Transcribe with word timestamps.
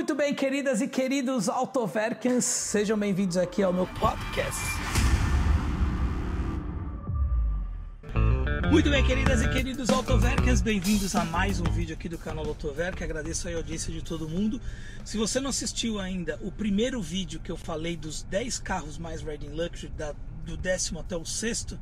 Muito 0.00 0.14
bem, 0.14 0.34
queridas 0.34 0.80
e 0.80 0.88
queridos 0.88 1.46
Autoverkens, 1.46 2.46
sejam 2.46 2.98
bem-vindos 2.98 3.36
aqui 3.36 3.62
ao 3.62 3.70
meu 3.70 3.86
podcast. 3.86 4.58
Muito 8.72 8.88
bem, 8.88 9.04
queridas 9.04 9.42
e 9.42 9.48
queridos 9.50 9.90
Autoverkens, 9.90 10.62
bem-vindos 10.62 11.14
a 11.14 11.22
mais 11.26 11.60
um 11.60 11.64
vídeo 11.64 11.94
aqui 11.94 12.08
do 12.08 12.16
canal 12.16 12.46
Autoverk. 12.46 13.04
Agradeço 13.04 13.46
a 13.46 13.54
audiência 13.54 13.92
de 13.92 14.00
todo 14.00 14.26
mundo. 14.26 14.58
Se 15.04 15.18
você 15.18 15.38
não 15.38 15.50
assistiu 15.50 16.00
ainda 16.00 16.38
o 16.40 16.50
primeiro 16.50 17.02
vídeo 17.02 17.38
que 17.38 17.52
eu 17.52 17.56
falei 17.58 17.94
dos 17.94 18.22
10 18.22 18.58
carros 18.58 18.96
mais 18.96 19.20
Riding 19.20 19.50
Luxury, 19.50 19.92
da, 19.98 20.14
do 20.46 20.56
décimo 20.56 21.00
até 21.00 21.14
o 21.14 21.26
sexto, 21.26 21.78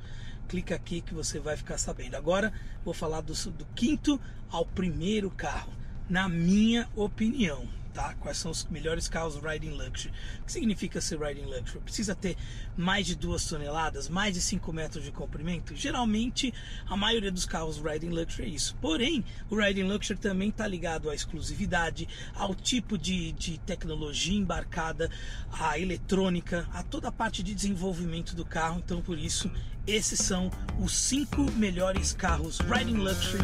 clica 0.48 0.74
aqui 0.74 1.02
que 1.02 1.14
você 1.14 1.38
vai 1.38 1.56
ficar 1.56 1.78
sabendo. 1.78 2.16
Agora 2.16 2.52
vou 2.84 2.92
falar 2.92 3.20
do, 3.20 3.32
do 3.52 3.64
quinto 3.76 4.20
ao 4.50 4.66
primeiro 4.66 5.30
carro, 5.30 5.72
na 6.10 6.28
minha 6.28 6.88
opinião 6.96 7.78
tá? 7.98 8.14
Quais 8.20 8.38
são 8.38 8.52
os 8.52 8.64
melhores 8.66 9.08
carros 9.08 9.34
riding 9.42 9.70
luxury? 9.70 10.14
O 10.40 10.44
que 10.44 10.52
significa 10.52 11.00
ser 11.00 11.18
riding 11.18 11.46
luxury? 11.46 11.80
Precisa 11.80 12.14
ter 12.14 12.36
mais 12.76 13.04
de 13.04 13.16
duas 13.16 13.44
toneladas, 13.44 14.08
mais 14.08 14.34
de 14.34 14.40
5 14.40 14.72
metros 14.72 15.02
de 15.02 15.10
comprimento? 15.10 15.74
Geralmente, 15.74 16.54
a 16.86 16.96
maioria 16.96 17.32
dos 17.32 17.44
carros 17.44 17.78
riding 17.78 18.10
luxury 18.10 18.44
é 18.44 18.50
isso. 18.50 18.76
Porém, 18.80 19.24
o 19.50 19.56
riding 19.56 19.82
luxury 19.82 20.16
também 20.16 20.50
está 20.50 20.64
ligado 20.64 21.10
à 21.10 21.14
exclusividade, 21.14 22.08
ao 22.36 22.54
tipo 22.54 22.96
de, 22.96 23.32
de 23.32 23.58
tecnologia 23.58 24.38
embarcada, 24.38 25.10
à 25.50 25.76
eletrônica, 25.76 26.68
a 26.72 26.84
toda 26.84 27.08
a 27.08 27.12
parte 27.12 27.42
de 27.42 27.52
desenvolvimento 27.52 28.36
do 28.36 28.44
carro. 28.44 28.78
Então, 28.78 29.02
por 29.02 29.18
isso, 29.18 29.50
esses 29.88 30.20
são 30.20 30.52
os 30.78 30.96
cinco 30.96 31.50
melhores 31.50 32.12
carros 32.12 32.60
riding 32.60 32.98
luxury, 32.98 33.42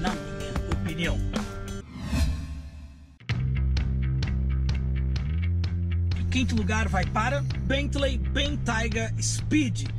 na 0.00 0.10
minha 0.10 0.80
opinião. 0.80 1.51
Quinto 6.32 6.56
lugar 6.56 6.88
vai 6.88 7.04
para 7.04 7.42
Bentley 7.66 8.16
Bentayga 8.16 9.14
Speed. 9.20 9.90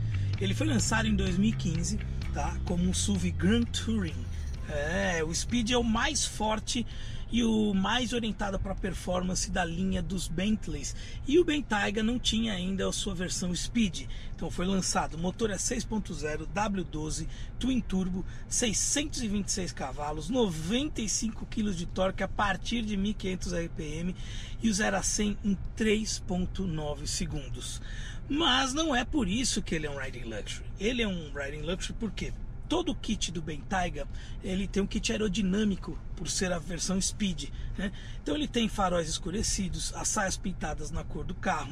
Ele 0.42 0.56
foi 0.56 0.66
lançado 0.66 1.08
em 1.08 1.16
2015, 1.16 2.00
tá? 2.34 2.58
Como 2.66 2.90
um 2.90 2.92
SUV 2.92 3.30
Grand 3.30 3.66
Touring. 3.66 4.25
É, 4.69 5.23
o 5.23 5.33
Speed 5.33 5.72
é 5.72 5.78
o 5.78 5.83
mais 5.83 6.25
forte 6.25 6.86
e 7.33 7.44
o 7.44 7.73
mais 7.73 8.14
orientado 8.14 8.59
para 8.59 8.75
performance 8.75 9.50
da 9.50 9.66
linha 9.66 10.03
dos 10.03 10.28
Bentleys. 10.28 10.95
E 11.28 11.39
o 11.39 11.44
Bentayga 11.44 12.03
não 12.03 12.19
tinha 12.19 12.53
ainda 12.53 12.88
a 12.88 12.94
sua 12.94 13.16
versão 13.16 13.53
Speed, 13.56 14.03
então 14.36 14.52
foi 14.52 14.67
lançado. 14.67 15.16
O 15.16 15.17
motor 15.17 15.50
é 15.50 15.56
6.0 15.56 16.47
W12 16.53 17.28
Twin 17.58 17.81
Turbo, 17.81 18.23
626 18.47 19.72
cavalos, 19.72 20.30
95 20.30 21.47
kg 21.47 21.72
de 21.72 21.88
torque 21.88 22.22
a 22.22 22.28
partir 22.28 22.84
de 22.84 22.95
1500 22.95 23.53
RPM 23.53 24.16
e 24.61 24.69
o 24.69 24.73
0 24.73 24.97
a 24.97 25.02
100 25.02 25.38
em 25.44 25.58
3.9 25.75 27.08
segundos. 27.08 27.81
Mas 28.30 28.75
não 28.75 28.95
é 28.95 29.03
por 29.03 29.28
isso 29.28 29.64
que 29.64 29.73
ele 29.73 29.88
é 29.88 29.89
um 29.89 29.97
riding 29.97 30.25
luxury. 30.25 30.66
Ele 30.80 31.02
é 31.02 31.08
um 31.08 31.34
riding 31.34 31.64
luxury 31.64 31.97
por 31.97 32.11
quê? 32.11 32.31
Todo 32.73 32.91
o 32.91 32.95
kit 32.95 33.31
do 33.31 33.39
Bentayga 33.39 34.07
ele 34.43 34.67
tem 34.67 34.81
um 34.81 34.88
kit 34.88 35.11
aerodinâmico 35.11 35.95
por 36.16 36.27
ser 36.27 36.52
a 36.52 36.57
versão 36.57 36.99
Speed, 36.99 37.49
né? 37.77 37.91
Então 38.19 38.33
ele 38.33 38.47
tem 38.47 38.67
faróis 38.67 39.07
escurecidos, 39.07 39.93
as 39.93 40.07
saias 40.07 40.38
pintadas 40.38 40.89
na 40.89 41.03
cor 41.03 41.23
do 41.23 41.35
carro, 41.35 41.71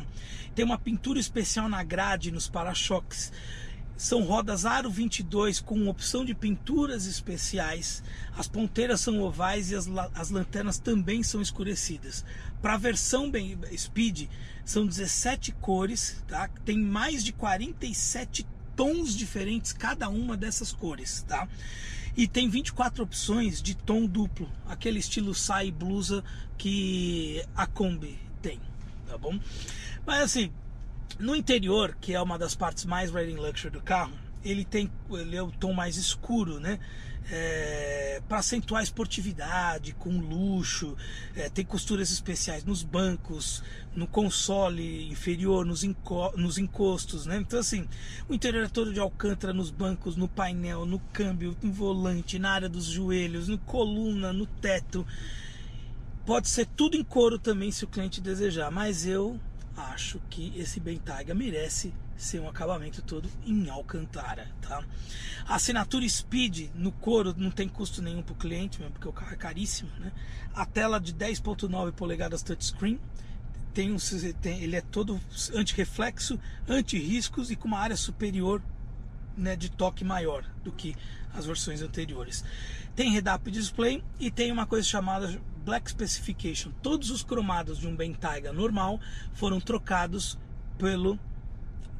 tem 0.53 0.63
uma 0.63 0.77
pintura 0.77 1.19
especial 1.19 1.67
na 1.67 1.81
grade 1.81 2.29
nos 2.29 2.47
para-choques. 2.47 3.33
São 3.97 4.22
rodas 4.22 4.63
Aro 4.63 4.91
22 4.91 5.59
com 5.59 5.88
opção 5.88 6.23
de 6.23 6.35
pinturas 6.35 7.07
especiais. 7.07 8.03
As 8.38 8.47
ponteiras 8.47 9.02
são 9.02 9.22
ovais 9.22 9.72
e 9.72 9.75
as, 9.75 9.88
as 10.13 10.29
lanternas 10.29 10.77
também 10.77 11.23
são 11.23 11.41
escurecidas. 11.41 12.23
Para 12.61 12.75
a 12.75 12.77
versão 12.77 13.31
Speed, 13.75 14.29
são 14.63 14.85
17 14.85 15.52
cores, 15.53 16.23
tá? 16.27 16.47
tem 16.63 16.77
mais 16.77 17.23
de 17.23 17.33
47 17.33 18.45
tons 18.75 19.16
diferentes 19.16 19.73
cada 19.73 20.09
uma 20.09 20.36
dessas 20.38 20.72
cores, 20.72 21.23
tá? 21.28 21.47
E 22.16 22.28
tem 22.28 22.50
24 22.50 23.03
opções 23.03 23.62
de 23.62 23.75
tom 23.75 24.06
duplo, 24.06 24.50
aquele 24.68 25.00
estilo 25.00 25.34
sai 25.34 25.72
blusa 25.72 26.23
que 26.57 27.44
a 27.56 27.66
Kombi 27.66 28.19
tem, 28.41 28.59
tá 29.07 29.18
bom? 29.18 29.40
Mas 30.06 30.23
assim, 30.23 30.51
no 31.19 31.35
interior, 31.35 31.96
que 32.01 32.13
é 32.13 32.22
uma 32.22 32.38
das 32.38 32.56
partes 32.56 32.85
mais 32.85 33.12
riding 33.12 33.35
luxury 33.35 33.72
do 33.72 33.81
carro, 33.81 34.13
ele 34.44 34.66
tem 34.66 34.91
ele 35.12 35.35
é 35.35 35.44
o 35.44 35.51
tom 35.51 35.72
mais 35.73 35.96
escuro, 35.97 36.59
né? 36.59 36.79
É, 37.30 38.22
para 38.28 38.40
acentuar 38.40 38.82
a 38.82 38.84
esportividade, 38.84 39.94
com 39.94 40.09
luxo, 40.09 40.96
é, 41.36 41.50
tem 41.50 41.64
costuras 41.64 42.12
especiais 42.12 42.64
nos 42.64 42.84
bancos, 42.84 43.64
no 43.96 44.08
console 44.08 45.09
inferior, 45.09 45.66
nos, 45.66 45.84
enco 45.84 46.32
nos 46.38 46.58
encostos, 46.58 47.26
né? 47.26 47.38
Então 47.38 47.59
assim, 47.59 47.88
o 48.28 48.34
interior 48.34 48.66
é 48.66 48.68
todo 48.68 48.94
de 48.94 49.00
alcântara 49.00 49.54
nos 49.54 49.70
bancos, 49.70 50.16
no 50.16 50.28
painel, 50.28 50.86
no 50.86 51.00
câmbio, 51.14 51.56
no 51.62 51.72
volante, 51.72 52.40
na 52.40 52.52
área 52.52 52.70
dos 52.70 52.86
joelhos, 52.86 53.48
no 53.48 53.58
coluna, 53.58 54.34
no 54.34 54.46
teto. 54.46 55.06
Pode 56.26 56.50
ser 56.50 56.66
tudo 56.66 56.96
em 56.96 57.03
couro 57.03 57.38
também 57.38 57.72
se 57.72 57.84
o 57.84 57.88
cliente 57.88 58.22
desejar, 58.22 58.72
mas 58.72 59.06
eu 59.06 59.40
acho 59.76 60.22
que 60.30 60.53
esse 60.58 60.80
Bentayga 60.80 61.34
merece 61.34 61.94
ser 62.22 62.40
um 62.40 62.48
acabamento 62.48 63.02
todo 63.02 63.30
em 63.46 63.70
alcantara, 63.70 64.48
tá? 64.62 64.84
A 65.46 65.56
assinatura 65.56 66.08
Speed 66.08 66.70
no 66.76 66.92
couro 66.92 67.34
não 67.36 67.50
tem 67.50 67.68
custo 67.68 68.02
nenhum 68.02 68.22
para 68.22 68.34
o 68.34 68.38
cliente, 68.38 68.80
mesmo 68.80 68.94
porque 68.94 69.08
o 69.08 69.14
carro 69.14 69.34
é 69.34 69.38
caríssimo, 69.38 69.90
né? 70.00 70.12
A 70.54 70.66
tela 70.66 71.00
de 71.00 71.14
10.9 71.14 71.92
polegadas 71.94 72.44
touchscreen 72.44 73.00
tem 73.74 73.92
um, 73.92 73.98
tem, 74.42 74.62
ele 74.62 74.76
é 74.76 74.82
todo 74.82 75.20
anti-reflexo, 75.54 76.40
anti-riscos 76.68 77.50
e 77.50 77.56
com 77.56 77.68
uma 77.68 77.80
área 77.80 77.96
superior 77.96 78.62
né, 79.36 79.56
de 79.56 79.72
toque 79.72 80.03
maior 80.03 80.44
do 80.64 80.72
que 80.72 80.96
as 81.34 81.46
versões 81.46 81.82
anteriores. 81.82 82.44
Tem 82.96 83.12
head-up 83.12 83.50
display 83.50 84.03
e 84.20 84.30
tem 84.30 84.52
uma 84.52 84.68
coisa 84.68 84.88
chamada 84.88 85.42
Black 85.64 85.90
Specification. 85.90 86.72
Todos 86.84 87.09
os 87.09 87.24
cromados 87.24 87.80
de 87.80 87.88
um 87.88 87.96
Bentayga 87.96 88.52
normal 88.52 89.00
foram 89.34 89.59
trocados 89.59 90.38
pelo 90.78 91.18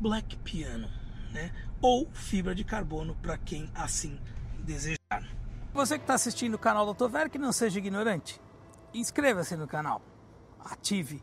Black 0.02 0.36
Piano, 0.38 0.90
né? 1.32 1.52
Ou 1.80 2.10
fibra 2.12 2.56
de 2.56 2.64
carbono 2.64 3.16
para 3.22 3.38
quem 3.38 3.70
assim 3.76 4.20
desejar. 4.60 4.98
Você 5.74 5.98
que 5.98 6.04
está 6.04 6.16
assistindo 6.16 6.56
o 6.56 6.60
canal 6.60 6.86
do 6.86 6.90
Autover, 6.90 7.30
que 7.30 7.38
não 7.38 7.52
seja 7.52 7.78
ignorante, 7.78 8.42
inscreva-se 8.94 9.56
no 9.56 9.68
canal, 9.68 10.02
ative 10.60 11.22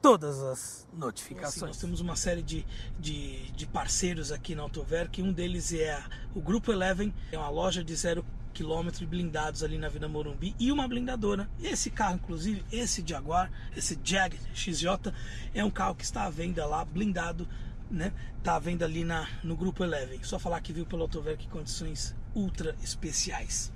todas 0.00 0.42
as 0.42 0.88
notificações. 0.92 1.56
Assim, 1.56 1.66
nós 1.66 1.78
temos 1.78 2.00
uma 2.00 2.16
série 2.16 2.42
de, 2.42 2.66
de, 2.98 3.52
de 3.52 3.66
parceiros 3.66 4.32
aqui 4.32 4.54
na 4.54 4.62
Autover, 4.62 5.10
que 5.10 5.22
um 5.22 5.32
deles 5.32 5.72
é 5.74 6.02
o 6.34 6.40
Grupo 6.40 6.72
Eleven, 6.72 7.14
é 7.30 7.38
uma 7.38 7.50
loja 7.50 7.84
de 7.84 7.94
zero 7.94 8.24
quilômetros 8.54 9.02
blindados 9.08 9.62
ali 9.62 9.76
na 9.76 9.88
Vila 9.88 10.08
Morumbi 10.08 10.54
e 10.58 10.72
uma 10.72 10.88
blindadora. 10.88 11.48
Esse 11.60 11.90
carro, 11.90 12.14
inclusive, 12.14 12.64
esse 12.72 13.04
Jaguar, 13.06 13.50
esse 13.76 13.98
Jag 14.02 14.38
XJ, 14.54 15.12
é 15.52 15.62
um 15.64 15.70
carro 15.70 15.94
que 15.94 16.04
está 16.04 16.24
à 16.24 16.30
venda 16.30 16.64
lá, 16.64 16.84
blindado 16.84 17.46
né? 17.90 18.12
Tá 18.42 18.56
à 18.56 18.58
venda 18.58 18.84
ali 18.84 19.04
na, 19.04 19.28
no 19.42 19.56
grupo 19.56 19.84
Eleven. 19.84 20.22
Só 20.22 20.38
falar 20.38 20.60
que 20.60 20.72
viu 20.72 20.86
pelo 20.86 21.02
Autover 21.02 21.36
que 21.36 21.48
condições 21.48 22.14
ultra 22.34 22.76
especiais. 22.82 23.72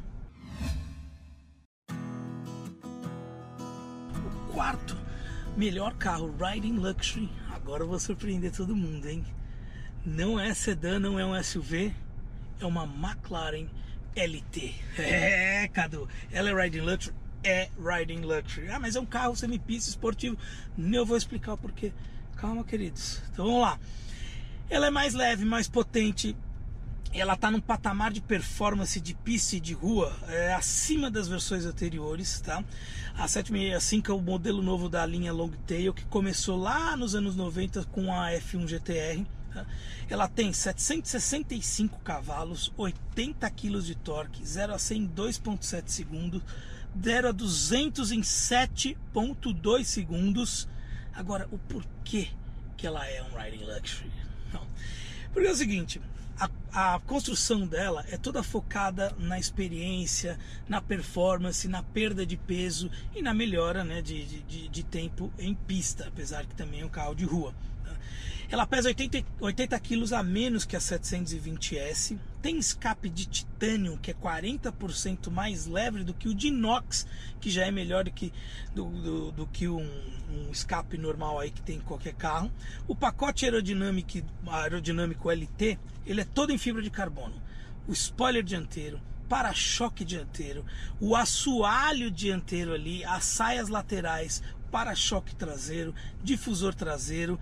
O 4.48 4.52
quarto 4.52 4.96
melhor 5.56 5.94
carro 5.94 6.34
Riding 6.38 6.76
Luxury. 6.76 7.28
Agora 7.50 7.82
eu 7.82 7.88
vou 7.88 7.98
surpreender 7.98 8.52
todo 8.52 8.76
mundo, 8.76 9.08
hein? 9.08 9.24
Não 10.06 10.38
é 10.38 10.54
sedã, 10.54 10.98
não 10.98 11.19
é 11.19 11.26
um 11.26 11.42
SUV, 11.42 11.92
é 12.60 12.64
uma 12.64 12.84
McLaren 12.84 13.69
LT. 14.14 14.75
É, 14.98 15.69
Cadu, 15.69 16.08
ela 16.30 16.50
é 16.50 16.64
Riding 16.64 16.80
Luxury? 16.80 17.14
É 17.42 17.69
Riding 17.78 18.20
Luxury. 18.20 18.69
Ah, 18.70 18.78
mas 18.78 18.96
é 18.96 19.00
um 19.00 19.06
carro 19.06 19.36
semipista 19.36 19.90
esportivo. 19.90 20.36
Eu 20.78 21.04
vou 21.04 21.16
explicar 21.16 21.54
o 21.54 21.58
porquê. 21.58 21.93
Calma, 22.38 22.62
queridos. 22.62 23.20
Então 23.32 23.46
vamos 23.46 23.61
lá. 23.61 23.81
Ela 24.70 24.87
é 24.87 24.90
mais 24.90 25.12
leve, 25.12 25.44
mais 25.44 25.69
potente. 25.69 26.37
Ela 27.12 27.35
está 27.35 27.50
num 27.50 27.61
patamar 27.61 28.12
de 28.12 28.20
performance 28.20 29.00
de 29.00 29.12
pista 29.12 29.56
e 29.56 29.61
de 29.61 29.75
rua 29.75 30.17
é, 30.29 30.55
acima 30.55 31.11
das 31.11 31.26
versões 31.26 31.64
anteriores, 31.67 32.40
tá? 32.40 32.62
A 33.17 33.26
765 33.26 34.12
é 34.12 34.14
o 34.14 34.20
modelo 34.20 34.62
novo 34.62 34.88
da 34.88 35.05
linha 35.05 35.32
Longtail 35.32 35.93
que 35.93 36.05
começou 36.05 36.56
lá 36.56 36.96
nos 36.96 37.17
anos 37.17 37.35
90 37.35 37.85
com 37.87 38.12
a 38.12 38.31
F1 38.31 38.69
GTR. 38.69 39.26
Tá? 39.52 39.67
Ela 40.08 40.29
tem 40.29 40.52
765 40.52 41.99
cavalos, 42.05 42.73
80 42.76 43.50
kg 43.50 43.81
de 43.81 43.96
torque, 43.96 44.46
0 44.46 44.75
a 44.75 44.79
100 44.79 45.02
em 45.02 45.08
2.7 45.08 45.88
segundos, 45.88 46.43
0 47.02 47.29
a 47.31 47.32
200 47.32 48.12
em 48.12 48.20
7.2 48.20 49.85
segundos. 49.85 50.69
Agora, 51.19 51.49
o 51.50 51.59
porquê 51.59 52.29
que 52.76 52.87
ela 52.87 53.05
é 53.05 53.20
um 53.20 53.37
riding 53.37 53.65
luxury? 53.65 54.09
Não. 54.53 54.65
Porque 55.32 55.49
é 55.49 55.50
o 55.50 55.56
seguinte, 55.56 56.00
a, 56.38 56.94
a, 56.94 57.00
construção 57.00 57.67
dela 57.67 58.05
é 58.09 58.17
toda 58.17 58.41
focada 58.41 59.12
na 59.19 59.37
experiência, 59.37 60.38
na 60.69 60.81
performance, 60.81 61.67
na 61.67 61.82
perda 61.82 62.25
de 62.25 62.37
peso 62.37 62.88
e 63.17 63.20
na 63.20 63.35
melhora 63.35 63.82
né, 63.82 64.00
de, 64.00 64.25
de, 64.43 64.69
de 64.69 64.82
tempo 64.85 65.32
em 65.41 65.56
pista, 65.56 66.06
apesar 66.06 66.47
que 66.47 66.55
também 66.55 66.82
é 66.82 66.87
um 66.87 66.88
carro 66.88 67.17
de 67.17 67.25
rua. 67.25 67.53
Ela 68.50 68.67
pesa 68.67 68.89
80, 68.89 69.25
80 69.41 69.79
quilos 69.81 70.11
a 70.11 70.23
menos 70.23 70.65
que 70.65 70.75
a 70.75 70.79
720S, 70.79 72.19
tem 72.41 72.59
escape 72.59 73.11
de 73.11 73.27
titânio 73.27 73.99
que 73.99 74.11
é 74.11 74.15
40% 74.15 75.31
mais 75.31 75.67
leve 75.67 76.03
do 76.03 76.15
que 76.15 76.29
o 76.29 76.35
de 76.35 76.49
inox, 76.49 77.06
que 77.41 77.50
já 77.50 77.67
é 77.67 77.71
melhor 77.71 78.05
do 78.05 78.11
que, 78.11 78.33
do, 78.75 78.87
do, 78.87 79.33
do 79.33 79.47
que 79.47 79.69
um, 79.69 79.83
um, 79.83 80.50
escape 80.50 80.97
normal 80.97 81.39
aí 81.39 81.50
que 81.50 81.61
tem 81.61 81.77
em 81.77 81.81
qualquer 81.81 82.15
carro. 82.15 82.50
O 82.87 82.95
pacote 82.95 83.45
aerodinâmico, 83.45 84.23
aerodinâmico 84.47 85.31
LT, 85.31 85.79
ele 86.06 86.23
é 86.23 86.25
todo 86.25 86.50
em 86.50 86.56
fibra 86.56 86.81
de 86.81 86.91
carbono. 86.91 87.35
O 87.87 87.93
spoiler 87.93 88.43
dianteiro, 88.43 88.99
para-choque 89.29 90.06
dianteiro, 90.06 90.65
o 90.99 91.15
assoalho 91.15 92.11
dianteiro 92.11 92.73
ali, 92.73 93.05
as 93.05 93.25
saias 93.25 93.69
laterais, 93.69 94.43
para-choque 94.71 95.35
traseiro, 95.35 95.95
difusor 96.23 96.75
traseiro 96.75 97.39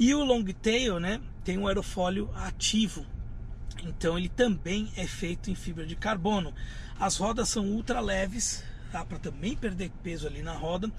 e 0.00 0.14
o 0.14 0.24
long 0.24 0.42
tail, 0.44 0.98
né, 0.98 1.20
tem 1.44 1.58
um 1.58 1.68
aerofólio 1.68 2.30
ativo. 2.34 3.04
Então 3.84 4.16
ele 4.16 4.30
também 4.30 4.90
é 4.96 5.06
feito 5.06 5.50
em 5.50 5.54
fibra 5.54 5.84
de 5.84 5.94
carbono. 5.94 6.54
As 6.98 7.18
rodas 7.18 7.50
são 7.50 7.66
ultra 7.66 8.00
leves, 8.00 8.64
dá 8.90 9.04
para 9.04 9.18
também 9.18 9.54
perder 9.54 9.90
peso 10.02 10.26
ali 10.26 10.42
na 10.42 10.54
roda. 10.54 10.90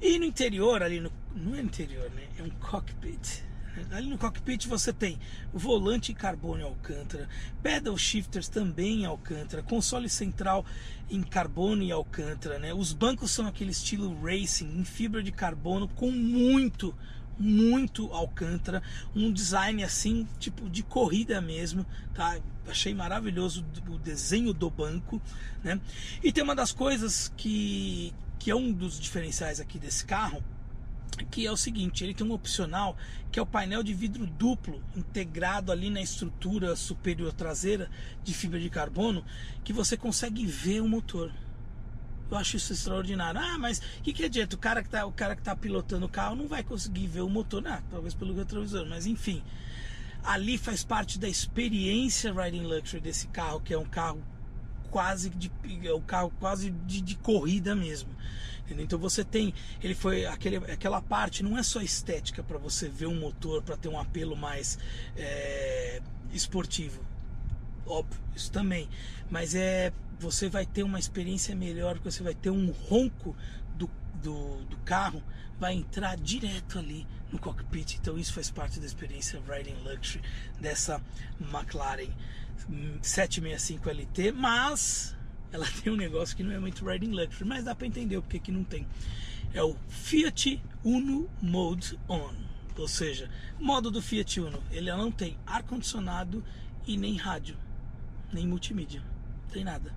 E 0.00 0.18
no 0.18 0.24
interior, 0.24 0.82
ali 0.82 0.98
no, 0.98 1.12
não 1.36 1.54
é 1.54 1.60
interior, 1.60 2.10
né? 2.10 2.24
É 2.36 2.42
um 2.42 2.50
cockpit. 2.50 3.44
Ali 3.92 4.08
no 4.08 4.18
cockpit 4.18 4.66
você 4.66 4.92
tem 4.92 5.20
volante 5.54 6.10
em 6.10 6.14
carbono 6.14 6.62
em 6.62 6.64
alcântara, 6.64 7.28
pedal 7.62 7.96
shifters 7.96 8.48
também 8.48 9.02
em 9.02 9.06
alcântara, 9.06 9.62
console 9.62 10.08
central 10.08 10.66
em 11.08 11.22
carbono 11.22 11.84
e 11.84 11.92
alcântara, 11.92 12.58
né? 12.58 12.74
Os 12.74 12.92
bancos 12.92 13.30
são 13.30 13.46
aquele 13.46 13.70
estilo 13.70 14.20
racing 14.20 14.66
em 14.78 14.84
fibra 14.84 15.22
de 15.22 15.30
carbono 15.30 15.86
com 15.86 16.10
muito 16.10 16.92
muito 17.42 18.12
Alcântara, 18.12 18.82
um 19.14 19.32
design 19.32 19.82
assim, 19.82 20.26
tipo 20.38 20.70
de 20.70 20.82
corrida 20.82 21.40
mesmo, 21.40 21.84
tá? 22.14 22.38
Achei 22.68 22.94
maravilhoso 22.94 23.64
o 23.88 23.98
desenho 23.98 24.52
do 24.52 24.70
banco, 24.70 25.20
né? 25.64 25.80
E 26.22 26.32
tem 26.32 26.44
uma 26.44 26.54
das 26.54 26.70
coisas 26.70 27.32
que, 27.36 28.14
que 28.38 28.50
é 28.50 28.54
um 28.54 28.72
dos 28.72 29.00
diferenciais 29.00 29.58
aqui 29.58 29.78
desse 29.78 30.04
carro, 30.04 30.42
que 31.30 31.46
é 31.46 31.52
o 31.52 31.56
seguinte, 31.56 32.04
ele 32.04 32.14
tem 32.14 32.26
um 32.26 32.32
opcional 32.32 32.96
que 33.30 33.38
é 33.38 33.42
o 33.42 33.46
painel 33.46 33.82
de 33.82 33.92
vidro 33.92 34.26
duplo 34.26 34.82
integrado 34.96 35.72
ali 35.72 35.90
na 35.90 36.00
estrutura 36.00 36.76
superior 36.76 37.32
traseira 37.32 37.90
de 38.22 38.32
fibra 38.32 38.60
de 38.60 38.70
carbono, 38.70 39.24
que 39.64 39.72
você 39.72 39.96
consegue 39.96 40.46
ver 40.46 40.80
o 40.80 40.88
motor. 40.88 41.32
Eu 42.32 42.38
acho 42.38 42.56
isso 42.56 42.72
extraordinário. 42.72 43.38
Ah, 43.38 43.58
mas 43.58 43.78
o 43.78 44.02
que, 44.02 44.10
que 44.10 44.24
adianta? 44.24 44.56
O 44.56 44.58
cara 44.58 44.82
que, 44.82 44.88
tá, 44.88 45.04
o 45.04 45.12
cara 45.12 45.36
que 45.36 45.42
tá 45.42 45.54
pilotando 45.54 46.06
o 46.06 46.08
carro 46.08 46.34
não 46.34 46.48
vai 46.48 46.62
conseguir 46.62 47.06
ver 47.06 47.20
o 47.20 47.28
motor. 47.28 47.62
Ah, 47.68 47.82
talvez 47.90 48.14
pelo 48.14 48.34
retrovisor, 48.34 48.86
mas 48.86 49.06
enfim. 49.06 49.42
Ali 50.24 50.56
faz 50.56 50.82
parte 50.82 51.18
da 51.18 51.28
experiência 51.28 52.32
Riding 52.32 52.62
Luxury 52.62 53.02
desse 53.02 53.26
carro, 53.26 53.60
que 53.60 53.74
é 53.74 53.78
um 53.78 53.84
carro 53.84 54.22
quase 54.90 55.28
de 55.28 55.52
é 55.84 55.92
um 55.92 56.00
carro 56.00 56.32
quase 56.40 56.70
de, 56.70 57.02
de 57.02 57.16
corrida 57.16 57.74
mesmo. 57.74 58.08
Entendeu? 58.64 58.84
Então 58.84 58.98
você 58.98 59.22
tem, 59.22 59.52
ele 59.82 59.94
foi 59.94 60.24
aquele, 60.24 60.56
aquela 60.56 61.02
parte 61.02 61.42
não 61.42 61.58
é 61.58 61.62
só 61.62 61.82
estética 61.82 62.42
para 62.42 62.56
você 62.56 62.88
ver 62.88 63.08
um 63.08 63.20
motor 63.20 63.62
para 63.62 63.76
ter 63.76 63.88
um 63.88 63.98
apelo 63.98 64.34
mais 64.34 64.78
é, 65.16 66.00
esportivo, 66.32 67.04
óbvio, 67.86 68.20
isso 68.34 68.50
também, 68.50 68.88
mas 69.30 69.54
é 69.54 69.92
você 70.22 70.48
vai 70.48 70.64
ter 70.64 70.84
uma 70.84 71.00
experiência 71.00 71.54
melhor, 71.54 71.98
você 71.98 72.22
vai 72.22 72.34
ter 72.34 72.50
um 72.50 72.70
ronco 72.70 73.36
do, 73.76 73.90
do, 74.22 74.64
do, 74.66 74.76
carro, 74.84 75.20
vai 75.58 75.74
entrar 75.74 76.16
direto 76.16 76.78
ali 76.78 77.04
no 77.32 77.40
cockpit. 77.40 77.96
Então 77.96 78.16
isso 78.16 78.32
faz 78.32 78.48
parte 78.48 78.78
da 78.78 78.86
experiência 78.86 79.42
Riding 79.48 79.82
Luxury 79.82 80.22
dessa 80.60 81.02
McLaren 81.40 82.10
765 83.02 83.90
LT, 83.90 84.32
mas 84.32 85.16
ela 85.50 85.66
tem 85.82 85.92
um 85.92 85.96
negócio 85.96 86.36
que 86.36 86.44
não 86.44 86.52
é 86.52 86.58
muito 86.58 86.84
Riding 86.84 87.10
Luxury, 87.10 87.44
mas 87.44 87.64
dá 87.64 87.74
para 87.74 87.86
entender 87.86 88.16
o 88.16 88.22
porquê 88.22 88.38
que 88.38 88.52
não 88.52 88.62
tem. 88.62 88.86
É 89.52 89.62
o 89.62 89.76
Fiat 89.88 90.62
Uno 90.84 91.28
Mode 91.42 91.98
On, 92.08 92.32
ou 92.78 92.88
seja, 92.88 93.28
modo 93.58 93.90
do 93.90 94.00
Fiat 94.00 94.40
Uno, 94.40 94.62
ele 94.70 94.90
não 94.92 95.10
tem 95.10 95.36
ar 95.46 95.62
condicionado 95.62 96.42
e 96.86 96.96
nem 96.96 97.16
rádio, 97.16 97.56
nem 98.32 98.46
multimídia, 98.46 99.02
tem 99.52 99.64
nada. 99.64 99.94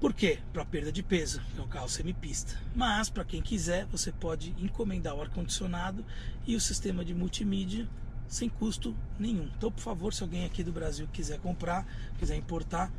Por 0.00 0.14
quê? 0.14 0.38
Para 0.52 0.64
perda 0.64 0.90
de 0.90 1.02
peso, 1.02 1.42
é 1.58 1.60
um 1.60 1.68
carro 1.68 1.88
semipista. 1.88 2.58
Mas 2.74 3.10
para 3.10 3.24
quem 3.24 3.42
quiser, 3.42 3.84
você 3.86 4.10
pode 4.10 4.54
encomendar 4.58 5.14
o 5.14 5.20
ar 5.20 5.28
condicionado 5.28 6.04
e 6.46 6.56
o 6.56 6.60
sistema 6.60 7.04
de 7.04 7.14
multimídia 7.14 7.86
sem 8.26 8.48
custo 8.48 8.96
nenhum. 9.18 9.50
Então, 9.58 9.70
por 9.70 9.82
favor, 9.82 10.14
se 10.14 10.22
alguém 10.22 10.46
aqui 10.46 10.62
do 10.62 10.72
Brasil 10.72 11.06
quiser 11.12 11.38
comprar, 11.40 11.86
quiser 12.18 12.36
importar, 12.36 12.90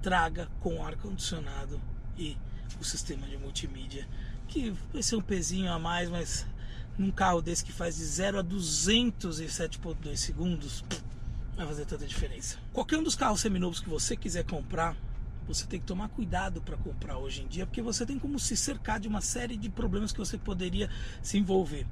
traga 0.00 0.48
com 0.60 0.82
ar 0.86 0.96
condicionado 0.96 1.80
e 2.16 2.36
o 2.80 2.84
sistema 2.84 3.26
de 3.26 3.36
multimídia, 3.36 4.08
que 4.46 4.70
vai 4.92 5.02
ser 5.02 5.16
um 5.16 5.20
pezinho 5.20 5.70
a 5.70 5.78
mais, 5.78 6.08
mas 6.08 6.46
num 6.96 7.10
carro 7.10 7.42
desse 7.42 7.64
que 7.64 7.72
faz 7.72 7.96
de 7.96 8.04
0 8.04 8.38
a 8.38 8.44
207.2 8.44 10.16
segundos, 10.16 10.84
vai 11.58 11.66
fazer 11.66 11.84
tanta 11.86 12.06
diferença. 12.06 12.56
Qualquer 12.72 12.98
um 12.98 13.02
dos 13.02 13.16
carros 13.16 13.40
seminovos 13.40 13.80
que 13.80 13.88
você 13.88 14.16
quiser 14.16 14.44
comprar, 14.44 14.96
você 15.46 15.66
tem 15.66 15.80
que 15.80 15.86
tomar 15.86 16.08
cuidado 16.08 16.60
para 16.62 16.76
comprar 16.76 17.18
hoje 17.18 17.42
em 17.42 17.48
dia, 17.48 17.66
porque 17.66 17.82
você 17.82 18.06
tem 18.06 18.18
como 18.18 18.38
se 18.38 18.56
cercar 18.56 19.00
de 19.00 19.08
uma 19.08 19.20
série 19.20 19.56
de 19.56 19.68
problemas 19.68 20.12
que 20.12 20.18
você 20.18 20.38
poderia 20.38 20.88
se 21.20 21.36
envolver. 21.36 21.86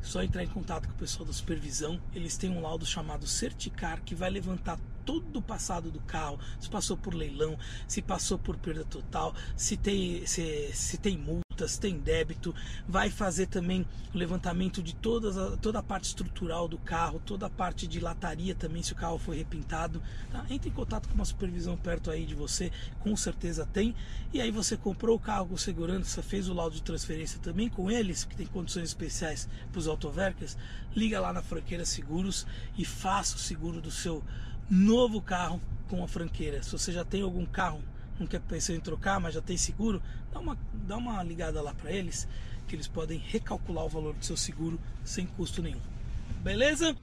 Só 0.00 0.22
entrar 0.22 0.42
em 0.42 0.48
contato 0.48 0.86
com 0.86 0.94
o 0.94 0.96
pessoal 0.96 1.26
da 1.26 1.32
supervisão, 1.32 2.00
eles 2.14 2.36
têm 2.36 2.48
um 2.50 2.60
laudo 2.60 2.86
chamado 2.86 3.26
Certicar 3.26 4.00
que 4.02 4.14
vai 4.14 4.30
levantar 4.30 4.78
todo 5.06 5.38
o 5.38 5.42
passado 5.42 5.90
do 5.90 6.00
carro, 6.00 6.38
se 6.60 6.68
passou 6.68 6.96
por 6.96 7.14
leilão, 7.14 7.56
se 7.88 8.02
passou 8.02 8.38
por 8.38 8.56
perda 8.56 8.84
total, 8.84 9.34
se 9.56 9.76
tem, 9.76 10.26
se, 10.26 10.70
se 10.74 10.98
tem 10.98 11.16
multa 11.16 11.46
multas, 11.56 11.78
tem 11.78 11.98
débito, 11.98 12.54
vai 12.86 13.08
fazer 13.08 13.46
também 13.46 13.86
o 14.14 14.18
levantamento 14.18 14.82
de 14.82 14.94
todas 14.94 15.38
a, 15.38 15.56
toda 15.56 15.78
a 15.78 15.82
parte 15.82 16.04
estrutural 16.04 16.68
do 16.68 16.78
carro, 16.78 17.20
toda 17.24 17.46
a 17.46 17.50
parte 17.50 17.86
de 17.86 17.98
lataria 17.98 18.54
também, 18.54 18.82
se 18.82 18.92
o 18.92 18.96
carro 18.96 19.18
foi 19.18 19.38
repintado. 19.38 20.02
Tá? 20.30 20.44
Entre 20.50 20.68
em 20.68 20.72
contato 20.72 21.08
com 21.08 21.14
uma 21.14 21.24
supervisão 21.24 21.76
perto 21.76 22.10
aí 22.10 22.26
de 22.26 22.34
você, 22.34 22.70
com 23.00 23.16
certeza 23.16 23.64
tem. 23.64 23.94
E 24.32 24.40
aí 24.40 24.50
você 24.50 24.76
comprou 24.76 25.16
o 25.16 25.20
carro 25.20 25.46
com 25.46 25.56
segurança, 25.56 26.22
fez 26.22 26.48
o 26.48 26.54
laudo 26.54 26.76
de 26.76 26.82
transferência 26.82 27.40
também 27.40 27.70
com 27.70 27.90
eles, 27.90 28.24
que 28.24 28.36
tem 28.36 28.46
condições 28.46 28.84
especiais 28.84 29.48
para 29.72 29.78
os 29.78 29.88
autovercas, 29.88 30.58
liga 30.94 31.18
lá 31.20 31.32
na 31.32 31.42
Franqueira 31.42 31.86
Seguros 31.86 32.46
e 32.76 32.84
faça 32.84 33.36
o 33.36 33.38
seguro 33.38 33.80
do 33.80 33.90
seu 33.90 34.22
novo 34.70 35.20
carro 35.20 35.60
com 35.88 36.02
a 36.02 36.08
franqueira. 36.08 36.62
Se 36.62 36.72
você 36.72 36.92
já 36.92 37.04
tem 37.04 37.22
algum 37.22 37.46
carro 37.46 37.82
não 38.18 38.26
quer 38.26 38.40
pensar 38.40 38.74
em 38.74 38.80
trocar, 38.80 39.20
mas 39.20 39.34
já 39.34 39.42
tem 39.42 39.56
seguro, 39.56 40.02
dá 40.32 40.40
uma, 40.40 40.58
dá 40.72 40.96
uma 40.96 41.22
ligada 41.22 41.60
lá 41.60 41.74
para 41.74 41.92
eles, 41.92 42.26
que 42.66 42.74
eles 42.74 42.88
podem 42.88 43.18
recalcular 43.18 43.84
o 43.84 43.88
valor 43.88 44.14
do 44.14 44.24
seu 44.24 44.36
seguro 44.36 44.80
sem 45.04 45.26
custo 45.26 45.62
nenhum. 45.62 45.80
Beleza? 46.42 46.96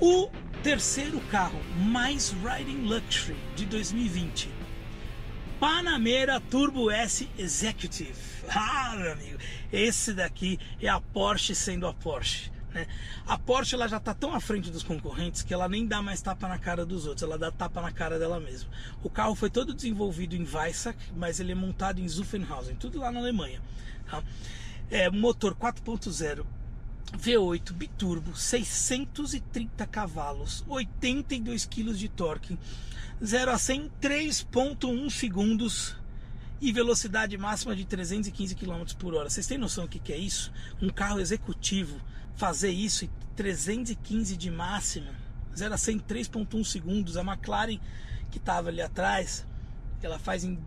O 0.00 0.30
terceiro 0.62 1.20
carro 1.30 1.60
mais 1.76 2.30
riding 2.30 2.86
luxury 2.86 3.36
de 3.56 3.66
2020. 3.66 4.48
Panamera 5.58 6.40
Turbo 6.40 6.90
S 6.90 7.28
Executive. 7.36 8.14
Ah, 8.48 8.94
meu 8.96 9.12
amigo, 9.12 9.38
esse 9.70 10.14
daqui 10.14 10.58
é 10.80 10.88
a 10.88 11.00
Porsche 11.00 11.54
sendo 11.54 11.86
a 11.86 11.92
Porsche. 11.92 12.50
Né? 12.72 12.86
A 13.26 13.36
Porsche 13.36 13.74
ela 13.74 13.88
já 13.88 13.96
está 13.96 14.14
tão 14.14 14.34
à 14.34 14.40
frente 14.40 14.70
dos 14.70 14.82
concorrentes 14.82 15.42
que 15.42 15.52
ela 15.52 15.68
nem 15.68 15.86
dá 15.86 16.00
mais 16.00 16.22
tapa 16.22 16.48
na 16.48 16.58
cara 16.58 16.86
dos 16.86 17.06
outros, 17.06 17.22
ela 17.22 17.36
dá 17.36 17.50
tapa 17.50 17.80
na 17.80 17.90
cara 17.90 18.18
dela 18.18 18.38
mesma. 18.38 18.70
O 19.02 19.10
carro 19.10 19.34
foi 19.34 19.50
todo 19.50 19.74
desenvolvido 19.74 20.36
em 20.36 20.46
Weissach, 20.46 20.98
mas 21.16 21.40
ele 21.40 21.52
é 21.52 21.54
montado 21.54 22.00
em 22.00 22.08
Zuffenhausen, 22.08 22.76
tudo 22.76 22.98
lá 22.98 23.10
na 23.10 23.20
Alemanha. 23.20 23.60
Tá? 24.08 24.22
É, 24.90 25.10
motor 25.10 25.54
4.0 25.54 26.44
V8 27.16 27.72
biturbo, 27.72 28.36
630 28.36 29.86
cavalos, 29.86 30.64
82 30.68 31.66
kg 31.66 31.92
de 31.92 32.08
torque, 32.08 32.58
0 33.22 33.50
a 33.50 33.58
100 33.58 33.90
3.1 34.00 35.10
segundos 35.10 35.96
e 36.60 36.72
velocidade 36.72 37.36
máxima 37.36 37.74
de 37.74 37.84
315 37.84 38.54
km 38.54 38.84
por 38.98 39.14
hora. 39.14 39.28
Vocês 39.28 39.46
têm 39.46 39.58
noção 39.58 39.86
do 39.86 39.90
que 39.90 40.12
é 40.12 40.16
isso? 40.16 40.52
Um 40.80 40.88
carro 40.90 41.18
executivo 41.18 42.00
fazer 42.40 42.70
isso 42.70 43.04
em 43.04 43.10
315 43.36 44.34
de 44.34 44.50
máxima, 44.50 45.14
0 45.54 45.74
a 45.74 45.76
100 45.76 45.98
3.1 46.00 46.64
segundos. 46.64 47.18
A 47.18 47.20
McLaren 47.20 47.78
que 48.30 48.38
estava 48.38 48.70
ali 48.70 48.80
atrás, 48.80 49.46
ela 50.02 50.18
faz 50.18 50.42
em, 50.42 50.58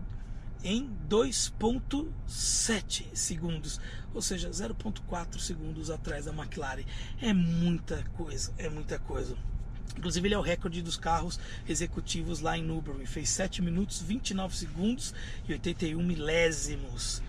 em 0.64 0.88
2.7 1.10 3.06
segundos, 3.16 3.82
ou 4.14 4.22
seja, 4.22 4.52
0.4 4.52 5.40
segundos 5.40 5.90
atrás 5.90 6.26
da 6.26 6.32
McLaren. 6.32 6.84
É 7.20 7.34
muita 7.34 8.04
coisa, 8.16 8.54
é 8.60 8.70
muita 8.70 9.00
coisa. 9.00 9.36
Inclusive 9.98 10.28
ele 10.28 10.36
é 10.36 10.38
o 10.38 10.44
recorde 10.44 10.80
dos 10.84 10.96
carros 10.96 11.40
executivos 11.68 12.40
lá 12.40 12.56
em 12.56 12.64
Newbury. 12.64 13.08
Fez 13.08 13.30
7 13.30 13.64
minutos, 13.64 14.00
29 14.00 14.56
segundos 14.56 15.12
e 15.50 15.54
81 15.54 16.04
milésimos. 16.04 17.24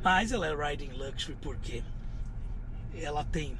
Mas 0.00 0.30
ela 0.30 0.46
é 0.46 0.54
Riding 0.54 0.92
Luxury 0.92 1.36
porque 1.40 1.82
ela 2.96 3.24
tem 3.24 3.56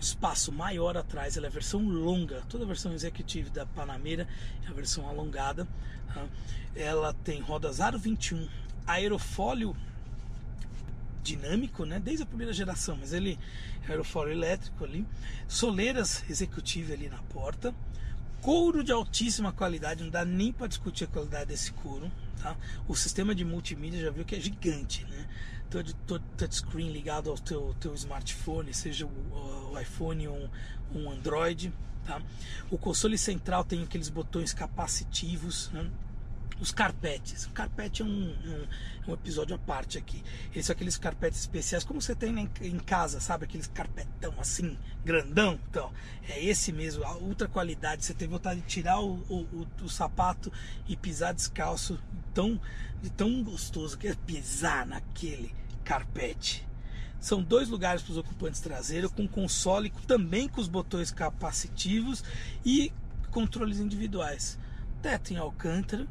espaço 0.00 0.50
maior 0.50 0.96
atrás, 0.96 1.36
ela 1.36 1.46
é 1.46 1.48
a 1.48 1.52
versão 1.52 1.86
longa. 1.88 2.42
Toda 2.48 2.64
a 2.64 2.66
versão 2.66 2.92
executive 2.92 3.50
da 3.50 3.66
Panamera 3.66 4.26
é 4.66 4.68
a 4.68 4.72
versão 4.72 5.08
alongada. 5.08 5.66
Tá? 6.12 6.26
Ela 6.74 7.12
tem 7.12 7.40
rodas 7.40 7.80
aro 7.80 7.98
21, 7.98 8.48
aerofólio 8.86 9.76
dinâmico, 11.22 11.84
né? 11.84 12.00
Desde 12.00 12.22
a 12.22 12.26
primeira 12.26 12.52
geração, 12.52 12.96
mas 12.98 13.12
ele 13.12 13.38
é 13.86 13.90
aerofólio 13.90 14.32
elétrico 14.32 14.84
ali, 14.84 15.06
soleiras 15.46 16.24
executive 16.28 16.92
ali 16.92 17.08
na 17.08 17.18
porta, 17.24 17.74
couro 18.40 18.82
de 18.82 18.92
altíssima 18.92 19.52
qualidade, 19.52 20.02
não 20.02 20.10
dá 20.10 20.24
nem 20.24 20.52
para 20.52 20.66
discutir 20.66 21.04
a 21.04 21.06
qualidade 21.06 21.46
desse 21.46 21.72
couro, 21.72 22.10
tá? 22.42 22.56
O 22.88 22.94
sistema 22.94 23.34
de 23.34 23.44
multimídia 23.44 24.00
já 24.00 24.10
viu 24.10 24.24
que 24.24 24.34
é 24.34 24.40
gigante, 24.40 25.04
né? 25.04 25.28
Todo, 25.68 25.92
touchscreen 26.36 26.90
ligado 26.90 27.30
ao 27.30 27.38
teu, 27.38 27.76
teu 27.78 27.94
smartphone, 27.94 28.74
seja 28.74 29.06
o, 29.06 29.08
o 29.70 29.78
iPhone 29.78 30.28
ou 30.28 30.36
um, 30.94 31.00
um 31.00 31.10
Android, 31.10 31.72
tá? 32.06 32.20
O 32.70 32.78
console 32.78 33.16
central 33.16 33.64
tem 33.64 33.82
aqueles 33.82 34.08
botões 34.08 34.52
capacitivos, 34.52 35.70
né? 35.72 35.90
os 36.60 36.70
carpetes. 36.70 37.46
O 37.46 37.50
carpete 37.50 38.02
é 38.02 38.04
um, 38.04 38.08
um, 38.08 38.66
um, 39.08 39.14
episódio 39.14 39.56
à 39.56 39.58
parte 39.58 39.96
aqui. 39.96 40.22
Eles 40.52 40.66
são 40.66 40.74
aqueles 40.74 40.98
carpetes 40.98 41.40
especiais, 41.40 41.84
como 41.84 42.00
você 42.00 42.14
tem 42.14 42.50
em 42.60 42.78
casa, 42.78 43.18
sabe? 43.18 43.44
Aqueles 43.44 43.66
carpetão 43.66 44.34
assim, 44.38 44.76
grandão. 45.04 45.58
Então, 45.70 45.90
é 46.28 46.44
esse 46.44 46.70
mesmo, 46.70 47.02
a 47.04 47.16
ultra 47.16 47.48
qualidade. 47.48 48.04
Você 48.04 48.14
tem 48.14 48.28
vontade 48.28 48.60
de 48.60 48.66
tirar 48.66 49.00
o, 49.00 49.14
o, 49.28 49.38
o, 49.52 49.66
o 49.84 49.88
sapato 49.88 50.52
e 50.86 50.96
pisar 50.96 51.32
descalço. 51.32 51.98
Tão, 52.32 52.60
tão 53.16 53.42
gostoso 53.42 53.98
que 53.98 54.06
é 54.06 54.14
pisar 54.14 54.86
naquele 54.86 55.52
carpete. 55.82 56.68
São 57.20 57.42
dois 57.42 57.68
lugares 57.68 58.02
para 58.02 58.12
os 58.12 58.16
ocupantes 58.16 58.60
traseiros, 58.60 59.12
com 59.12 59.28
console 59.28 59.92
também 60.06 60.48
com 60.48 60.60
os 60.60 60.68
botões 60.68 61.10
capacitivos 61.10 62.24
e 62.64 62.90
controles 63.30 63.78
individuais. 63.78 64.58
Teto 65.02 65.32
em 65.32 65.36
alcântara, 65.36 66.06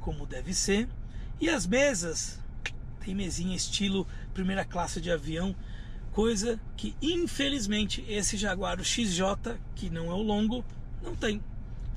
como 0.00 0.24
deve 0.24 0.54
ser. 0.54 0.88
E 1.40 1.48
as 1.48 1.66
mesas, 1.66 2.40
tem 3.00 3.14
mesinha 3.14 3.56
estilo 3.56 4.06
primeira 4.32 4.64
classe 4.64 5.00
de 5.00 5.10
avião, 5.10 5.54
coisa 6.12 6.60
que 6.76 6.94
infelizmente 7.02 8.04
esse 8.08 8.36
Jaguar 8.36 8.82
XJ, 8.82 9.58
que 9.74 9.90
não 9.90 10.06
é 10.10 10.14
o 10.14 10.22
longo, 10.22 10.64
não 11.02 11.16
tem. 11.16 11.42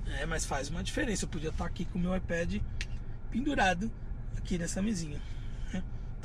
É, 0.07 0.25
mas 0.25 0.45
faz 0.45 0.69
uma 0.69 0.83
diferença. 0.83 1.25
Eu 1.25 1.29
podia 1.29 1.49
estar 1.49 1.65
aqui 1.65 1.85
com 1.85 1.99
o 1.99 2.01
meu 2.01 2.15
iPad 2.15 2.61
pendurado 3.29 3.91
aqui 4.37 4.57
nessa 4.57 4.81
mesinha. 4.81 5.19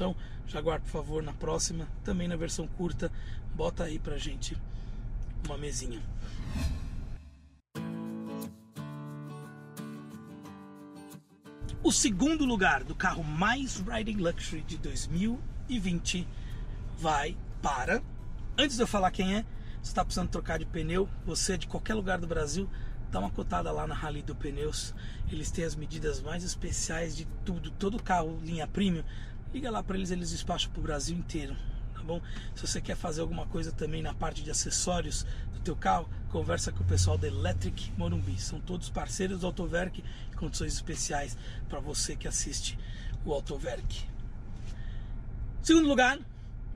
Então, 0.01 0.17
Jaguar, 0.47 0.81
por 0.81 0.89
favor, 0.89 1.23
na 1.23 1.35
próxima, 1.35 1.87
também 2.03 2.27
na 2.27 2.35
versão 2.35 2.67
curta, 2.67 3.13
bota 3.55 3.85
aí 3.85 3.99
pra 3.99 4.17
gente 4.17 4.57
uma 5.45 5.59
mesinha. 5.59 6.01
O 11.83 11.93
segundo 11.93 12.47
lugar 12.47 12.83
do 12.83 12.95
carro 12.95 13.23
mais 13.23 13.85
Riding 13.87 14.17
Luxury 14.17 14.63
de 14.63 14.79
2020 14.79 16.27
vai 16.99 17.37
para. 17.61 18.03
Antes 18.57 18.77
de 18.77 18.83
eu 18.83 18.87
falar 18.87 19.11
quem 19.11 19.37
é, 19.37 19.45
você 19.83 19.91
está 19.91 20.03
precisando 20.03 20.31
trocar 20.31 20.59
de 20.59 20.65
pneu, 20.65 21.11
você 21.27 21.59
de 21.59 21.67
qualquer 21.67 21.93
lugar 21.93 22.19
do 22.19 22.27
Brasil, 22.27 22.67
dá 23.11 23.19
uma 23.19 23.31
cotada 23.31 23.71
lá 23.71 23.87
na 23.87 23.95
Rally 23.95 24.23
do 24.23 24.35
Pneus. 24.35 24.95
Eles 25.31 25.51
têm 25.51 25.65
as 25.65 25.75
medidas 25.75 26.23
mais 26.23 26.43
especiais 26.43 27.15
de 27.15 27.27
tudo, 27.45 27.71
todo 27.73 28.03
carro 28.03 28.39
linha 28.43 28.67
premium. 28.67 29.05
Liga 29.53 29.71
lá 29.71 29.83
para 29.83 29.97
eles, 29.97 30.11
eles 30.11 30.31
despacham 30.31 30.71
para 30.71 30.81
o 30.81 30.83
Brasil 30.83 31.17
inteiro 31.17 31.57
tá 32.01 32.07
bom? 32.07 32.21
Se 32.55 32.67
você 32.67 32.81
quer 32.81 32.97
fazer 32.97 33.21
alguma 33.21 33.47
coisa 33.47 33.71
também 33.71 34.03
na 34.03 34.15
parte 34.15 34.43
de 34.43 34.51
acessórios 34.51 35.27
do 35.53 35.61
teu 35.61 35.77
carro, 35.77 36.09
conversa 36.31 36.73
com 36.73 36.83
o 36.83 36.87
pessoal 36.87 37.19
da 37.19 37.27
Electric 37.27 37.93
Morumbi. 37.97 38.41
São 38.41 38.59
todos 38.59 38.89
parceiros 38.89 39.41
do 39.41 39.47
Autoverk 39.47 40.03
condições 40.37 40.73
especiais 40.73 41.37
para 41.69 41.81
você 41.81 42.17
que 42.17 42.27
assiste 42.27 42.79
o 43.27 43.33
Autoverk. 43.35 44.09
Segundo 45.63 45.87
lugar, 45.87 46.19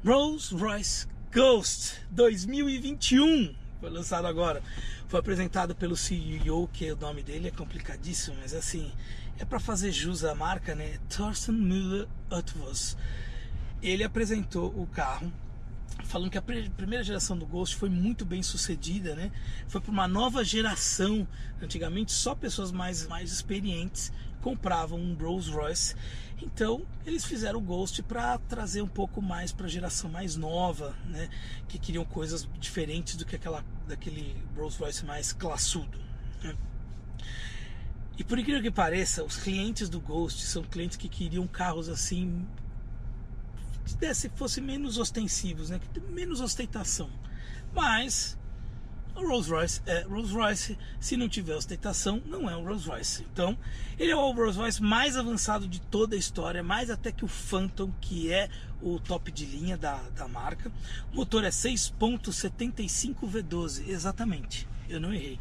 Rolls 0.05 0.55
Royce 0.55 1.07
Ghost 1.33 2.03
2021 2.11 3.55
foi 3.81 3.91
lançado 3.91 4.27
agora. 4.27 4.63
Foi 5.09 5.21
apresentado 5.21 5.75
pelo 5.75 5.97
CEO, 5.97 6.69
que 6.69 6.93
o 6.93 6.97
nome 6.97 7.23
dele 7.23 7.49
é 7.49 7.51
complicadíssimo, 7.51 8.37
mas 8.41 8.53
assim, 8.53 8.93
é 9.39 9.45
para 9.45 9.59
fazer 9.61 9.93
jus 9.93 10.25
à 10.25 10.35
marca, 10.35 10.75
né? 10.75 10.99
Thorsten 11.09 11.55
Müller 11.55 12.09
Utvos 12.31 12.97
ele 13.85 14.03
apresentou 14.03 14.69
o 14.81 14.87
carro 14.87 15.31
falando 16.05 16.31
que 16.31 16.39
a 16.39 16.43
primeira 16.43 17.05
geração 17.05 17.37
do 17.37 17.47
Ghost 17.47 17.77
foi 17.77 17.89
muito 17.89 18.25
bem 18.25 18.43
sucedida, 18.43 19.15
né? 19.15 19.31
Foi 19.69 19.81
para 19.81 19.93
uma 19.93 20.09
nova 20.09 20.45
geração. 20.45 21.27
Antigamente 21.63 22.13
só 22.13 22.35
pessoas 22.35 22.73
mais, 22.73 23.07
mais 23.07 23.31
experientes 23.31 24.13
compravam 24.41 24.99
um 24.99 25.15
Rolls 25.15 25.51
Royce. 25.51 25.95
Então 26.43 26.85
eles 27.07 27.25
fizeram 27.25 27.59
o 27.59 27.63
Ghost 27.63 28.03
para 28.03 28.39
trazer 28.39 28.83
um 28.83 28.89
pouco 28.89 29.23
mais 29.23 29.53
para 29.53 29.67
a 29.67 29.69
geração 29.69 30.11
mais 30.11 30.35
nova, 30.35 30.95
né? 31.07 31.29
Que 31.69 31.79
queriam 31.79 32.05
coisas 32.05 32.49
diferentes 32.59 33.17
do 33.17 33.25
que 33.25 33.37
aquela 33.37 33.65
daquele 33.87 34.37
Rolls 34.57 34.79
Royce 34.79 35.05
mais 35.05 35.33
classudo. 35.33 35.99
Né? 36.43 36.55
E 38.17 38.23
por 38.23 38.39
incrível 38.39 38.63
que 38.63 38.71
pareça, 38.71 39.25
os 39.25 39.37
clientes 39.37 39.89
do 39.89 40.01
Ghost 40.01 40.43
são 40.43 40.63
clientes 40.63 40.97
que 40.97 41.09
queriam 41.09 41.47
carros 41.47 41.89
assim 41.89 42.47
que 43.85 43.95
desse, 43.97 44.31
fosse 44.31 44.61
menos 44.61 44.99
ostensivos, 44.99 45.71
né? 45.71 45.81
que 45.93 46.01
menos 46.01 46.41
ostentação. 46.41 47.11
Mas 47.75 48.39
o 49.17 49.29
Rolls 49.29 49.49
Royce 49.49 49.81
é 49.87 50.03
Rolls 50.03 50.33
Royce, 50.33 50.79
se 50.99 51.17
não 51.17 51.29
tiver 51.29 51.55
ostentação, 51.55 52.21
não 52.27 52.51
é 52.51 52.57
um 52.57 52.65
Rolls 52.65 52.89
Royce. 52.89 53.27
Então, 53.33 53.57
ele 53.99 54.11
é 54.11 54.17
o 54.17 54.33
Rolls 54.33 54.59
Royce 54.59 54.83
mais 54.83 55.17
avançado 55.17 55.69
de 55.69 55.81
toda 55.81 56.17
a 56.17 56.19
história, 56.19 56.63
mais 56.63 56.91
até 56.91 57.13
que 57.13 57.25
o 57.25 57.29
Phantom, 57.29 57.93
que 58.01 58.33
é 58.33 58.49
o 58.83 58.99
top 58.99 59.31
de 59.31 59.47
linha 59.47 59.77
da, 59.77 59.97
da 60.11 60.27
marca. 60.27 60.73
O 61.13 61.17
motor 61.17 61.45
é 61.45 61.51
6.75 61.51 63.21
V12, 63.21 63.89
exatamente, 63.89 64.67
eu 64.89 65.01
não 65.01 65.13
errei. 65.13 65.39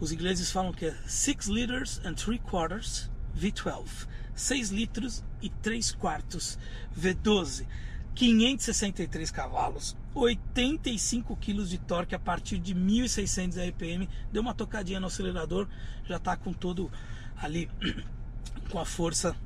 Os 0.00 0.10
ingleses 0.12 0.50
falam 0.50 0.72
que 0.72 0.86
é 0.86 0.96
6 1.06 1.46
liters 1.46 2.00
and 2.04 2.14
3 2.14 2.40
quarters 2.40 3.10
V12. 3.38 4.08
6 4.34 4.70
litros 4.70 5.22
e 5.42 5.50
3 5.50 5.92
quartos 5.92 6.58
V12, 6.98 7.66
563 8.14 9.30
cavalos, 9.30 9.94
85 10.14 11.36
kg 11.36 11.64
de 11.64 11.78
torque 11.78 12.14
a 12.14 12.18
partir 12.18 12.58
de 12.58 12.74
1600 12.74 13.58
RPM, 13.58 14.08
deu 14.32 14.40
uma 14.40 14.54
tocadinha 14.54 14.98
no 14.98 15.08
acelerador, 15.08 15.68
já 16.06 16.16
está 16.16 16.36
com 16.36 16.54
todo 16.54 16.90
ali 17.36 17.70
com 18.70 18.78
a 18.78 18.86
força 18.86 19.36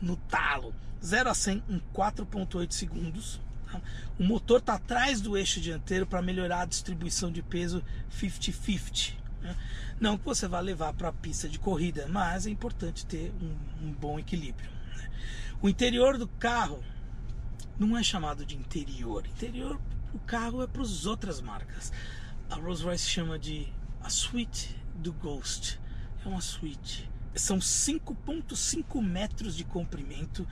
no 0.00 0.16
talo. 0.16 0.72
0 1.04 1.30
a 1.30 1.34
100 1.34 1.62
em 1.68 1.82
4.8 1.92 2.72
segundos. 2.72 3.40
Tá? 3.70 3.80
O 4.18 4.22
motor 4.22 4.60
está 4.60 4.74
atrás 4.74 5.20
do 5.20 5.36
eixo 5.36 5.60
dianteiro 5.60 6.06
para 6.06 6.22
melhorar 6.22 6.60
a 6.60 6.66
distribuição 6.66 7.30
de 7.30 7.42
peso 7.42 7.82
50-50. 8.20 9.23
Né? 9.44 9.54
Não 10.00 10.16
que 10.16 10.24
você 10.24 10.48
vá 10.48 10.58
levar 10.58 10.94
para 10.94 11.10
a 11.10 11.12
pista 11.12 11.48
de 11.48 11.58
corrida, 11.58 12.08
mas 12.08 12.46
é 12.46 12.50
importante 12.50 13.04
ter 13.04 13.32
um, 13.40 13.86
um 13.86 13.92
bom 13.92 14.18
equilíbrio. 14.18 14.70
Né? 14.96 15.10
O 15.60 15.68
interior 15.68 16.16
do 16.16 16.26
carro 16.26 16.82
não 17.78 17.96
é 17.96 18.02
chamado 18.02 18.44
de 18.44 18.56
interior. 18.56 19.26
Interior, 19.26 19.78
o 20.12 20.18
carro 20.20 20.62
é 20.62 20.66
para 20.66 20.82
as 20.82 21.06
outras 21.06 21.40
marcas. 21.40 21.92
A 22.50 22.56
Rolls-Royce 22.56 23.08
chama 23.08 23.38
de 23.38 23.68
a 24.02 24.08
suite 24.08 24.74
do 24.94 25.12
Ghost. 25.12 25.78
É 26.24 26.28
uma 26.28 26.40
suite. 26.40 27.10
São 27.34 27.58
5,5 27.58 29.02
metros 29.02 29.56
de 29.56 29.64
comprimento, 29.64 30.46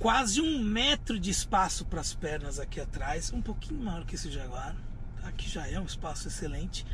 quase 0.00 0.40
um 0.40 0.58
metro 0.58 1.18
de 1.18 1.30
espaço 1.30 1.84
para 1.84 2.00
as 2.00 2.12
pernas 2.12 2.58
aqui 2.58 2.80
atrás, 2.80 3.32
um 3.32 3.40
pouquinho 3.40 3.80
maior 3.80 4.04
que 4.04 4.16
esse 4.16 4.30
Jaguar. 4.30 4.74
Aqui 5.22 5.48
já 5.48 5.66
é 5.66 5.78
um 5.78 5.84
espaço 5.84 6.26
excelente. 6.28 6.84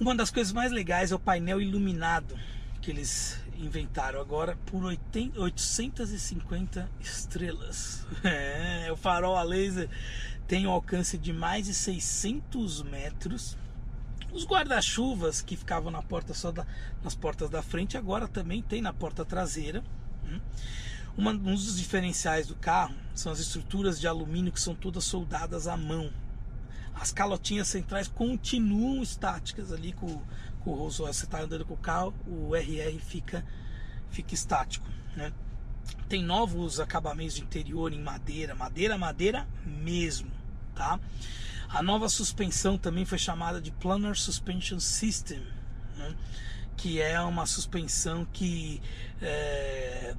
Uma 0.00 0.14
das 0.14 0.30
coisas 0.30 0.50
mais 0.50 0.72
legais 0.72 1.12
é 1.12 1.14
o 1.14 1.18
painel 1.18 1.60
iluminado 1.60 2.34
que 2.80 2.90
eles 2.90 3.38
inventaram 3.58 4.18
agora 4.18 4.56
por 4.64 4.82
850 4.82 6.90
estrelas. 6.98 8.06
É, 8.24 8.90
o 8.90 8.96
farol 8.96 9.36
a 9.36 9.42
laser 9.42 9.90
tem 10.48 10.66
um 10.66 10.70
alcance 10.70 11.18
de 11.18 11.34
mais 11.34 11.66
de 11.66 11.74
600 11.74 12.82
metros. 12.82 13.58
Os 14.32 14.46
guarda-chuvas 14.46 15.42
que 15.42 15.54
ficavam 15.54 15.90
na 15.90 16.02
porta 16.02 16.32
só 16.32 16.50
da, 16.50 16.66
nas 17.04 17.14
portas 17.14 17.50
da 17.50 17.60
frente 17.60 17.98
agora 17.98 18.26
também 18.26 18.62
tem 18.62 18.80
na 18.80 18.94
porta 18.94 19.22
traseira. 19.22 19.84
Hum. 20.24 20.40
Uma, 21.14 21.32
um 21.32 21.54
dos 21.54 21.76
diferenciais 21.76 22.46
do 22.46 22.54
carro 22.54 22.94
são 23.14 23.30
as 23.30 23.38
estruturas 23.38 24.00
de 24.00 24.08
alumínio 24.08 24.50
que 24.50 24.62
são 24.62 24.74
todas 24.74 25.04
soldadas 25.04 25.68
à 25.68 25.76
mão. 25.76 26.10
As 27.00 27.10
calotinhas 27.10 27.66
centrais 27.68 28.08
continuam 28.08 29.02
estáticas 29.02 29.72
ali 29.72 29.94
com, 29.94 30.20
com 30.60 30.70
o 30.70 30.74
Rolls 30.74 31.00
Royce. 31.00 31.20
Você 31.20 31.24
está 31.24 31.40
andando 31.40 31.64
com 31.64 31.72
o 31.72 31.78
carro, 31.78 32.14
o 32.26 32.54
RR 32.54 32.98
fica, 33.00 33.42
fica 34.10 34.34
estático. 34.34 34.86
Né? 35.16 35.32
Tem 36.10 36.22
novos 36.22 36.78
acabamentos 36.78 37.36
de 37.36 37.40
interior 37.40 37.90
em 37.90 38.02
madeira, 38.02 38.54
madeira, 38.54 38.98
madeira 38.98 39.48
mesmo, 39.64 40.30
tá? 40.74 41.00
A 41.70 41.82
nova 41.82 42.06
suspensão 42.06 42.76
também 42.76 43.06
foi 43.06 43.16
chamada 43.16 43.62
de 43.62 43.70
Planar 43.70 44.16
Suspension 44.16 44.78
System, 44.78 45.40
né? 45.96 46.14
que 46.76 47.00
é 47.00 47.18
uma 47.22 47.46
suspensão 47.46 48.26
que 48.26 48.82
é, 49.22 50.14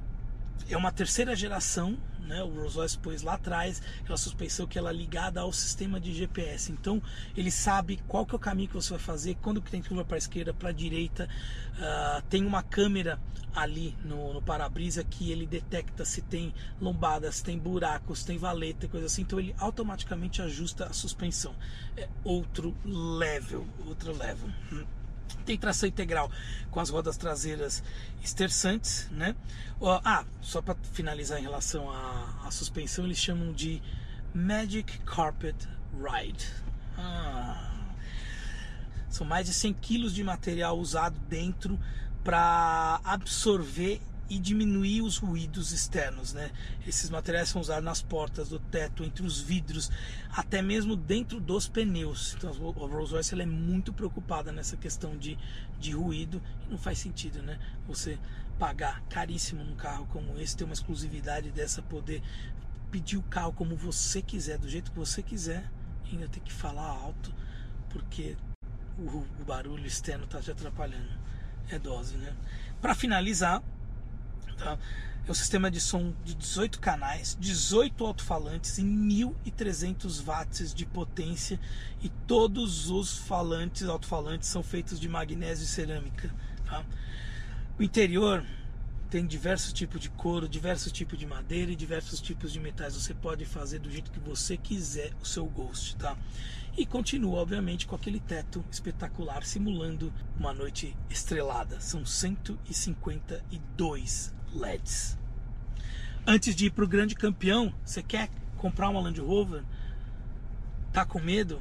é 0.74 0.76
uma 0.76 0.92
terceira 0.92 1.34
geração 1.34 1.98
né? 2.32 2.42
O 2.42 2.48
Rolls 2.48 2.76
Royce 2.76 2.98
pôs 2.98 3.22
lá 3.22 3.34
atrás 3.34 3.82
aquela 4.00 4.16
suspensão 4.16 4.66
que 4.66 4.78
ela 4.78 4.90
é 4.90 4.92
ligada 4.92 5.40
ao 5.40 5.52
sistema 5.52 6.00
de 6.00 6.12
GPS. 6.12 6.72
Então 6.72 7.02
ele 7.36 7.50
sabe 7.50 8.00
qual 8.08 8.24
que 8.24 8.34
é 8.34 8.36
o 8.36 8.38
caminho 8.38 8.68
que 8.68 8.74
você 8.74 8.90
vai 8.90 8.98
fazer, 8.98 9.36
quando 9.42 9.60
que 9.60 9.70
tem 9.70 9.82
curva 9.82 10.04
para 10.04 10.16
esquerda, 10.16 10.54
para 10.54 10.72
direita. 10.72 11.28
Uh, 11.74 12.22
tem 12.28 12.44
uma 12.44 12.62
câmera 12.62 13.20
ali 13.54 13.94
no, 14.02 14.32
no 14.32 14.40
para-brisa 14.40 15.04
que 15.04 15.30
ele 15.30 15.46
detecta 15.46 16.04
se 16.04 16.22
tem 16.22 16.54
lombadas, 16.80 17.36
se 17.36 17.44
tem 17.44 17.58
buracos, 17.58 18.24
tem 18.24 18.38
valeta, 18.38 18.88
coisa 18.88 19.06
assim. 19.06 19.22
Então 19.22 19.38
ele 19.38 19.54
automaticamente 19.58 20.40
ajusta 20.40 20.86
a 20.86 20.92
suspensão. 20.92 21.54
É 21.96 22.08
outro 22.24 22.74
level, 22.84 23.66
outro 23.86 24.16
level. 24.16 24.48
Hum. 24.72 25.01
Tem 25.44 25.58
tração 25.58 25.88
integral 25.88 26.30
com 26.70 26.80
as 26.80 26.90
rodas 26.90 27.16
traseiras 27.16 27.82
esterçantes, 28.22 29.08
né? 29.10 29.34
Ah, 30.04 30.24
só 30.40 30.62
para 30.62 30.76
finalizar 30.92 31.38
em 31.38 31.42
relação 31.42 31.90
à, 31.90 32.46
à, 32.46 32.50
suspensão, 32.50 33.04
eles 33.04 33.18
chamam 33.18 33.52
de 33.52 33.82
Magic 34.34 34.98
Carpet 35.00 35.56
Ride. 35.94 36.46
Ah, 36.96 37.70
são 39.08 39.26
mais 39.26 39.46
de 39.46 39.54
100 39.54 39.74
quilos 39.74 40.14
de 40.14 40.24
material 40.24 40.78
usado 40.78 41.18
dentro 41.28 41.78
para 42.24 43.00
absorver 43.04 44.00
e 44.28 44.38
diminuir 44.38 45.02
os 45.02 45.18
ruídos 45.18 45.72
externos, 45.72 46.32
né? 46.32 46.50
Esses 46.86 47.10
materiais 47.10 47.48
são 47.48 47.60
usados 47.60 47.84
nas 47.84 48.00
portas 48.00 48.48
do 48.48 48.58
teto, 48.58 49.04
entre 49.04 49.24
os 49.26 49.40
vidros, 49.40 49.90
até 50.30 50.62
mesmo 50.62 50.96
dentro 50.96 51.40
dos 51.40 51.68
pneus. 51.68 52.34
Então 52.36 52.50
a 52.50 52.54
Rolls-Royce 52.54 53.40
é 53.40 53.46
muito 53.46 53.92
preocupada 53.92 54.50
nessa 54.50 54.76
questão 54.76 55.16
de, 55.16 55.38
de 55.78 55.92
ruído 55.92 56.42
e 56.66 56.70
não 56.70 56.78
faz 56.78 56.98
sentido, 56.98 57.42
né? 57.42 57.58
Você 57.86 58.18
pagar 58.58 59.02
caríssimo 59.08 59.64
num 59.64 59.74
carro 59.74 60.06
como 60.06 60.38
esse, 60.38 60.56
ter 60.56 60.64
uma 60.64 60.72
exclusividade 60.72 61.50
dessa, 61.50 61.82
poder 61.82 62.22
pedir 62.90 63.16
o 63.16 63.22
carro 63.22 63.52
como 63.52 63.74
você 63.74 64.22
quiser, 64.22 64.58
do 64.58 64.68
jeito 64.68 64.92
que 64.92 64.98
você 64.98 65.22
quiser, 65.22 65.68
e 66.04 66.10
ainda 66.10 66.28
ter 66.28 66.40
que 66.40 66.52
falar 66.52 66.86
alto, 66.86 67.34
porque 67.88 68.36
o, 68.98 69.02
o 69.40 69.44
barulho 69.44 69.86
externo 69.86 70.24
está 70.24 70.40
te 70.40 70.50
atrapalhando. 70.50 71.10
É 71.70 71.78
dose, 71.78 72.16
né? 72.16 72.34
Para 72.80 72.94
finalizar, 72.94 73.62
Tá? 74.58 74.78
É 75.26 75.30
um 75.30 75.34
sistema 75.34 75.70
de 75.70 75.80
som 75.80 76.12
de 76.24 76.34
18 76.34 76.80
canais, 76.80 77.36
18 77.38 78.04
alto-falantes 78.04 78.78
e 78.78 78.82
1.300 78.82 80.20
watts 80.20 80.74
de 80.74 80.84
potência 80.84 81.60
e 82.02 82.08
todos 82.26 82.90
os 82.90 83.18
falantes, 83.18 83.88
alto-falantes 83.88 84.48
são 84.48 84.64
feitos 84.64 84.98
de 84.98 85.08
magnésio 85.08 85.62
e 85.62 85.68
cerâmica. 85.68 86.34
Tá? 86.66 86.84
O 87.78 87.84
interior 87.84 88.44
tem 89.08 89.24
diversos 89.24 89.72
tipos 89.72 90.00
de 90.00 90.10
couro, 90.10 90.48
diversos 90.48 90.90
tipos 90.90 91.16
de 91.16 91.26
madeira 91.26 91.70
e 91.70 91.76
diversos 91.76 92.20
tipos 92.20 92.52
de 92.52 92.58
metais. 92.58 92.94
Você 92.94 93.14
pode 93.14 93.44
fazer 93.44 93.78
do 93.78 93.88
jeito 93.90 94.10
que 94.10 94.18
você 94.18 94.56
quiser 94.56 95.12
o 95.20 95.24
seu 95.24 95.46
Ghost, 95.46 95.94
tá? 95.96 96.16
E 96.76 96.84
continua, 96.86 97.38
obviamente, 97.38 97.86
com 97.86 97.94
aquele 97.94 98.18
teto 98.18 98.64
espetacular, 98.70 99.44
simulando 99.44 100.12
uma 100.36 100.54
noite 100.54 100.96
estrelada. 101.10 101.78
São 101.80 102.06
152 102.06 104.32
LEDs. 104.54 105.18
Antes 106.26 106.54
de 106.54 106.66
ir 106.66 106.70
para 106.70 106.84
o 106.84 106.88
grande 106.88 107.14
campeão, 107.14 107.74
você 107.84 108.02
quer 108.02 108.28
comprar 108.56 108.88
uma 108.88 109.00
Land 109.00 109.20
Rover? 109.20 109.64
Tá 110.92 111.04
com 111.04 111.18
medo? 111.18 111.60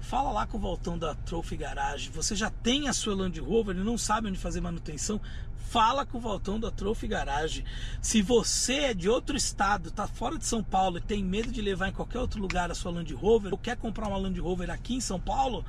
Fala 0.00 0.32
lá 0.32 0.46
com 0.46 0.56
o 0.56 0.60
Valtão 0.60 0.98
da 0.98 1.14
Trophy 1.14 1.56
Garage. 1.56 2.08
Você 2.10 2.34
já 2.34 2.50
tem 2.50 2.88
a 2.88 2.92
sua 2.92 3.14
Land 3.14 3.38
Rover 3.38 3.76
e 3.76 3.84
não 3.84 3.98
sabe 3.98 4.28
onde 4.28 4.38
fazer 4.38 4.60
manutenção? 4.60 5.20
Fala 5.68 6.06
com 6.06 6.18
o 6.18 6.20
Valtão 6.20 6.58
da 6.58 6.70
Trophy 6.70 7.06
Garage. 7.06 7.64
Se 8.00 8.22
você 8.22 8.74
é 8.74 8.94
de 8.94 9.08
outro 9.08 9.36
estado, 9.36 9.90
tá 9.90 10.08
fora 10.08 10.38
de 10.38 10.46
São 10.46 10.64
Paulo 10.64 10.98
e 10.98 11.02
tem 11.02 11.22
medo 11.22 11.52
de 11.52 11.60
levar 11.60 11.88
em 11.88 11.92
qualquer 11.92 12.18
outro 12.18 12.40
lugar 12.40 12.70
a 12.70 12.74
sua 12.74 12.90
Land 12.90 13.12
Rover, 13.14 13.52
ou 13.52 13.58
quer 13.58 13.76
comprar 13.76 14.08
uma 14.08 14.16
Land 14.16 14.40
Rover 14.40 14.70
aqui 14.70 14.94
em 14.94 15.00
São 15.00 15.20
Paulo, 15.20 15.64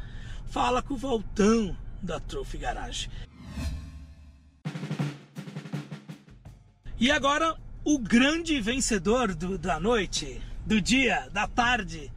fala 0.45 0.81
com 0.81 0.93
o 0.93 0.97
Valtão 0.97 1.75
da 2.01 2.19
Trophy 2.19 2.57
Garage. 2.57 3.09
E 7.01 7.09
agora, 7.09 7.57
o 7.83 7.97
grande 7.97 8.61
vencedor 8.61 9.33
do, 9.33 9.57
da 9.57 9.79
noite, 9.79 10.39
do 10.63 10.79
dia, 10.79 11.27
da 11.33 11.47
tarde, 11.47 12.13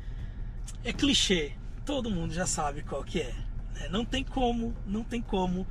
é 0.85 0.93
clichê. 0.93 1.53
Todo 1.87 2.11
mundo 2.11 2.35
já 2.35 2.45
sabe 2.45 2.83
qual 2.83 3.03
que 3.03 3.23
é. 3.23 3.35
Né? 3.73 3.89
Não 3.89 4.05
tem 4.05 4.23
como, 4.23 4.77
não 4.87 5.03
tem 5.03 5.23
como. 5.23 5.67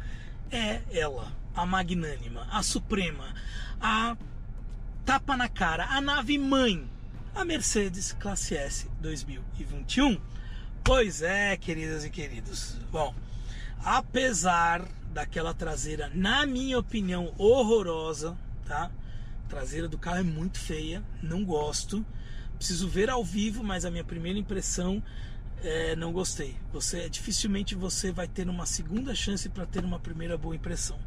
É 0.50 0.82
ela, 0.92 1.32
a 1.54 1.64
magnânima, 1.64 2.48
a 2.50 2.64
suprema, 2.64 3.36
a 3.80 4.18
tapa 5.06 5.38
na 5.38 5.48
cara, 5.48 5.86
a 5.92 6.02
nave 6.02 6.40
mãe, 6.40 6.90
a 7.36 7.46
Mercedes 7.46 8.14
Classe 8.14 8.58
S 8.58 8.90
2021. 9.00 10.20
Pois 10.84 11.22
é, 11.22 11.56
queridas 11.56 12.04
e 12.04 12.10
queridos. 12.10 12.80
Bom, 12.92 13.14
apesar 13.86 14.84
daquela 15.14 15.54
traseira, 15.54 16.10
na 16.16 16.48
minha 16.48 16.80
opinião, 16.80 17.32
horrorosa, 17.38 18.36
tá? 18.66 18.90
Traseira 19.54 19.88
do 19.88 20.00
carro 20.00 20.18
é 20.18 20.24
muito 20.24 20.58
feia, 20.58 21.04
não 21.22 21.46
gosto. 21.46 22.04
Preciso 22.58 22.88
ver 22.88 23.08
ao 23.08 23.24
vivo, 23.24 23.64
mas 23.64 23.86
a 23.86 23.92
minha 23.92 24.04
primeira 24.04 24.40
impressão 24.40 25.02
é, 25.62 25.96
não 25.96 26.12
gostei. 26.12 26.58
Você 26.72 27.08
dificilmente 27.08 27.76
você 27.76 28.12
vai 28.12 28.28
ter 28.28 28.50
uma 28.50 28.66
segunda 28.66 29.14
chance 29.14 29.48
para 29.48 29.68
ter 29.68 29.86
uma 29.86 30.00
primeira 30.00 30.36
boa 30.40 30.56
impressão. 30.56 30.98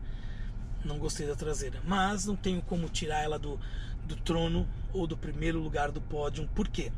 Não 0.85 0.97
gostei 0.97 1.27
da 1.27 1.35
traseira, 1.35 1.83
mas 1.85 2.25
não 2.25 2.37
tenho 2.37 2.63
como 2.63 2.89
tirar 2.89 3.21
ela 3.21 3.37
do, 3.37 3.59
do 4.07 4.15
trono 4.15 4.69
ou 4.93 5.09
do 5.09 5.17
primeiro 5.17 5.59
lugar 5.59 5.91
do 5.91 6.01
pódio. 6.01 6.49
Por 6.55 6.69
quê? 6.69 6.93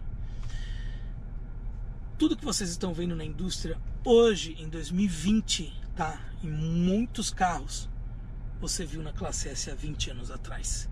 Tudo 2.18 2.36
que 2.36 2.44
vocês 2.44 2.68
estão 2.68 2.92
vendo 2.92 3.16
na 3.16 3.24
indústria 3.24 3.78
hoje, 4.04 4.54
em 4.58 4.68
2020, 4.68 5.72
tá? 5.96 6.20
Em 6.44 6.50
muitos 6.50 7.30
carros, 7.30 7.88
você 8.60 8.84
viu 8.84 9.02
na 9.02 9.14
classe 9.14 9.48
S 9.48 9.70
há 9.70 9.74
20 9.74 10.10
anos 10.10 10.30
atrás. 10.30 10.90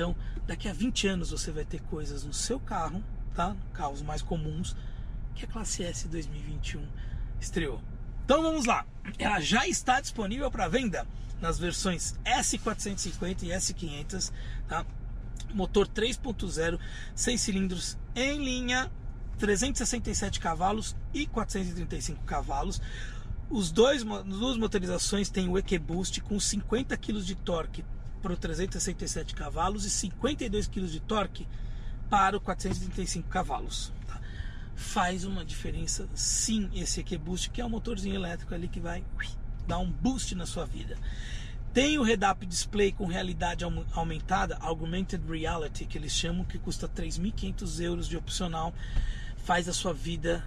Então, 0.00 0.16
daqui 0.46 0.66
a 0.66 0.72
20 0.72 1.08
anos 1.08 1.30
você 1.30 1.52
vai 1.52 1.62
ter 1.62 1.78
coisas 1.82 2.24
no 2.24 2.32
seu 2.32 2.58
carro, 2.58 3.04
tá? 3.34 3.54
Carros 3.74 4.00
mais 4.00 4.22
comuns 4.22 4.74
que 5.34 5.44
a 5.44 5.46
classe 5.46 5.84
S 5.84 6.08
2021 6.08 6.88
estreou. 7.38 7.82
Então 8.24 8.42
vamos 8.42 8.64
lá. 8.64 8.86
Ela 9.18 9.40
já 9.40 9.68
está 9.68 10.00
disponível 10.00 10.50
para 10.50 10.68
venda 10.68 11.06
nas 11.38 11.58
versões 11.58 12.14
S450 12.24 13.42
e 13.42 13.48
S500, 13.48 14.32
tá? 14.66 14.86
Motor 15.52 15.86
3.0, 15.86 16.80
6 17.14 17.38
cilindros 17.38 17.98
em 18.14 18.42
linha, 18.42 18.90
367 19.38 20.40
cavalos 20.40 20.96
e 21.12 21.26
435 21.26 22.24
cavalos. 22.24 22.80
Os 23.50 23.70
dois, 23.70 24.00
as 24.00 24.24
duas 24.24 24.56
motorizações 24.56 25.28
têm 25.28 25.46
o 25.46 25.58
EQ-Boost 25.58 26.22
com 26.22 26.40
50 26.40 26.96
kg 26.96 27.20
de 27.20 27.34
torque 27.34 27.84
para 28.20 28.32
o 28.32 28.36
367 28.36 29.34
cavalos 29.34 29.84
e 29.84 29.90
52 29.90 30.66
kg 30.68 30.86
de 30.86 31.00
torque 31.00 31.46
para 32.08 32.36
o 32.36 32.40
435 32.40 33.28
cavalos. 33.28 33.92
Tá? 34.06 34.20
Faz 34.74 35.24
uma 35.24 35.44
diferença 35.44 36.08
sim 36.14 36.70
esse 36.74 37.00
EQ-Boost, 37.00 37.50
que 37.50 37.60
é 37.60 37.64
um 37.64 37.68
motorzinho 37.68 38.14
elétrico 38.14 38.54
ali 38.54 38.68
que 38.68 38.80
vai 38.80 39.04
dar 39.66 39.78
um 39.78 39.90
boost 39.90 40.34
na 40.34 40.46
sua 40.46 40.64
vida. 40.66 40.96
Tem 41.72 41.98
o 41.98 42.02
Redap 42.02 42.44
Display 42.44 42.90
com 42.90 43.06
realidade 43.06 43.64
aumentada, 43.92 44.56
Augmented 44.60 45.22
Reality, 45.28 45.86
que 45.86 45.96
eles 45.96 46.12
chamam, 46.12 46.44
que 46.44 46.58
custa 46.58 46.88
3.500 46.88 47.80
euros 47.80 48.08
de 48.08 48.16
opcional. 48.16 48.74
Faz 49.36 49.68
a 49.68 49.72
sua 49.72 49.92
vida, 49.92 50.44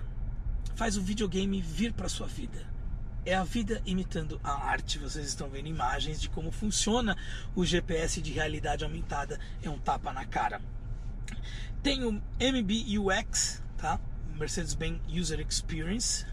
faz 0.76 0.98
o 0.98 1.02
videogame 1.02 1.62
vir 1.62 1.94
para 1.94 2.10
sua 2.10 2.28
vida 2.28 2.73
é 3.26 3.36
a 3.36 3.44
vida 3.44 3.82
imitando 3.86 4.40
a 4.44 4.52
arte. 4.52 5.00
Vocês 5.00 5.28
estão 5.28 5.50
vendo 5.50 5.68
imagens 5.68 6.20
de 6.20 6.30
como 6.30 6.52
funciona 6.52 7.18
o 7.56 7.66
GPS 7.66 8.22
de 8.22 8.32
realidade 8.32 8.84
aumentada. 8.84 9.40
É 9.62 9.70
um 9.70 9.80
tapa 9.80 10.12
na 10.12 10.26
cara. 10.26 10.62
Tem 11.82 12.04
o 12.06 12.22
MBUX, 12.40 13.62
tá? 13.78 14.00
Mercedes-Benz 14.36 15.02
User 15.10 15.40
Experience. 15.40 16.26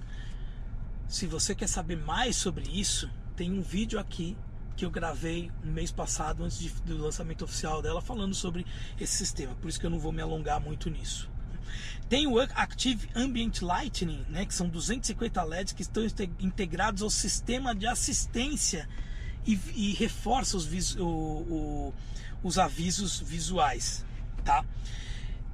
Se 1.09 1.27
você 1.27 1.55
quer 1.55 1.69
saber 1.69 1.97
mais 1.97 2.37
sobre 2.37 2.65
isso, 2.71 3.11
tem 3.37 3.51
um 3.53 3.63
vídeo 3.63 3.99
aqui 3.99 4.37
que 4.77 4.85
eu 4.85 4.91
gravei 4.91 5.51
no 5.63 5.73
mês 5.73 5.91
passado, 5.91 6.43
antes 6.43 6.59
de, 6.59 6.71
do 6.71 6.97
lançamento 6.97 7.45
oficial 7.45 7.83
dela, 7.83 8.01
falando 8.01 8.35
sobre 8.35 8.65
esse 8.99 9.17
sistema. 9.17 9.55
Por 9.57 9.69
isso 9.69 9.79
que 9.79 9.85
eu 9.85 9.91
não 9.91 9.99
vou 9.99 10.13
me 10.13 10.23
alongar 10.23 10.61
muito 10.61 10.89
nisso. 10.89 11.29
Tem 12.09 12.27
o 12.27 12.39
Active 12.41 13.09
Ambient 13.15 13.61
Lighting, 13.63 14.25
né, 14.29 14.45
que 14.45 14.55
são 14.55 14.69
250 14.69 15.43
LEDs 15.45 15.73
que 15.73 15.83
estão 15.83 16.03
integrados 16.41 17.03
ao 17.03 17.11
sistema 17.11 17.75
de 17.75 17.87
assistência 17.87 18.89
e, 19.47 19.59
e 19.75 19.93
reforça 19.93 20.57
os, 20.57 20.97
o, 20.97 21.07
o, 21.07 21.95
os 22.43 22.59
avisos 22.59 23.21
visuais, 23.21 24.05
tá? 24.45 24.65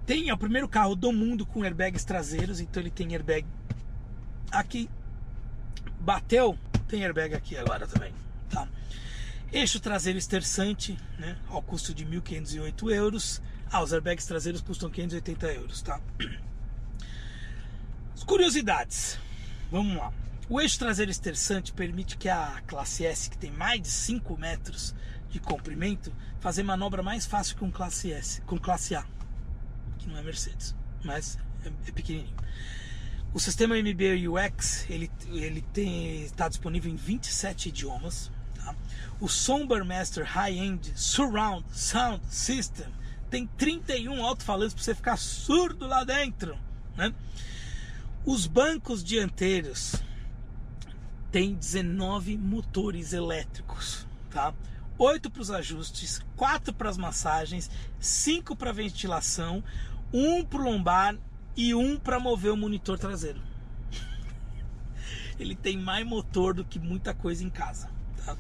Tem 0.07 0.29
é 0.29 0.35
o 0.35 0.39
primeiro 0.39 0.69
carro 0.69 0.95
do 0.95 1.13
mundo 1.13 1.45
com 1.45 1.63
airbags 1.63 2.05
traseiros, 2.05 2.61
então 2.61 2.81
ele 2.81 2.91
tem 2.91 3.13
airbag 3.13 3.47
aqui, 4.51 4.89
bateu, 6.01 6.57
tem 6.87 7.05
airbag 7.05 7.35
aqui 7.35 7.57
agora 7.57 7.87
também, 7.87 8.15
tá? 8.49 8.69
Eixo 9.53 9.81
traseiro 9.81 10.19
esterçante, 10.19 10.97
né, 11.19 11.37
ao 11.49 11.63
custo 11.63 11.93
de 11.93 12.05
1.508 12.05 12.91
euros. 12.93 13.43
Ah, 13.71 13.83
os 13.83 13.93
airbags 13.93 14.27
traseiros 14.27 14.61
custam 14.61 14.89
580 14.91 15.47
euros, 15.53 15.83
tá? 15.83 16.01
As 18.15 18.25
curiosidades, 18.25 19.19
vamos 19.71 19.97
lá. 19.97 20.13
O 20.49 20.61
eixo 20.61 20.79
traseiro 20.79 21.11
esterçante 21.11 21.73
permite 21.73 22.17
que 22.17 22.29
a 22.29 22.63
classe 22.67 23.05
S, 23.05 23.29
que 23.29 23.37
tem 23.37 23.51
mais 23.51 23.83
de 23.83 23.89
5 23.89 24.37
metros 24.37 24.95
de 25.29 25.41
comprimento, 25.41 26.13
fazer 26.41 26.63
manobra 26.63 27.03
mais 27.03 27.27
fácil 27.27 27.57
com 27.57 27.71
classe 27.71 28.13
S, 28.13 28.41
com 28.43 28.57
classe 28.59 28.95
A 28.95 29.05
que 30.07 30.13
não 30.13 30.19
é 30.19 30.23
Mercedes, 30.23 30.75
mas 31.05 31.39
é, 31.65 31.89
é 31.89 31.93
pequenininho. 31.93 32.35
O 33.35 33.41
sistema 33.41 33.75
MBUX 33.77 34.29
UX 34.29 34.87
ele, 34.89 35.11
ele 35.29 35.61
tem, 35.73 36.23
está 36.23 36.49
disponível 36.49 36.91
em 36.91 36.97
27 36.97 37.69
idiomas. 37.69 38.31
Tá? 38.55 38.75
O 39.21 39.29
Somber 39.29 39.85
Master 39.85 40.25
High-End 40.25 40.93
Surround 40.95 41.67
Sound 41.71 42.23
System 42.31 42.87
tem 43.31 43.47
31 43.47 44.25
alto-falantes 44.25 44.75
para 44.75 44.83
você 44.85 44.95
ficar 44.95 45.17
surdo 45.17 45.87
lá 45.87 46.05
dentro. 46.05 46.57
Né? 46.97 47.13
Os 48.25 48.47
bancos 48.47 49.05
dianteiros 49.05 49.97
têm 51.31 51.55
19 51.55 52.37
motores 52.37 53.13
elétricos. 53.13 54.07
Tá? 54.31 54.55
8 54.99 55.31
para 55.31 55.43
os 55.43 55.51
ajustes, 55.51 56.25
4 56.37 56.73
para 56.73 56.89
as 56.89 56.97
massagens, 56.97 57.71
5 58.01 58.57
para 58.57 58.73
ventilação, 58.73 59.63
um 60.13 60.45
para 60.45 60.61
o 60.61 60.65
lombar 60.65 61.17
e 61.57 61.75
um 61.75 61.99
para 61.99 62.19
mover 62.19 62.53
o 62.53 62.57
monitor 62.57 62.99
traseiro. 62.99 63.41
Ele 65.39 65.55
tem 65.55 65.77
mais 65.77 66.07
motor 66.07 66.55
do 66.55 66.65
que 66.65 66.79
muita 66.79 67.13
coisa 67.13 67.45
em 67.45 67.51
casa. 67.51 67.91
Tá? 68.25 68.37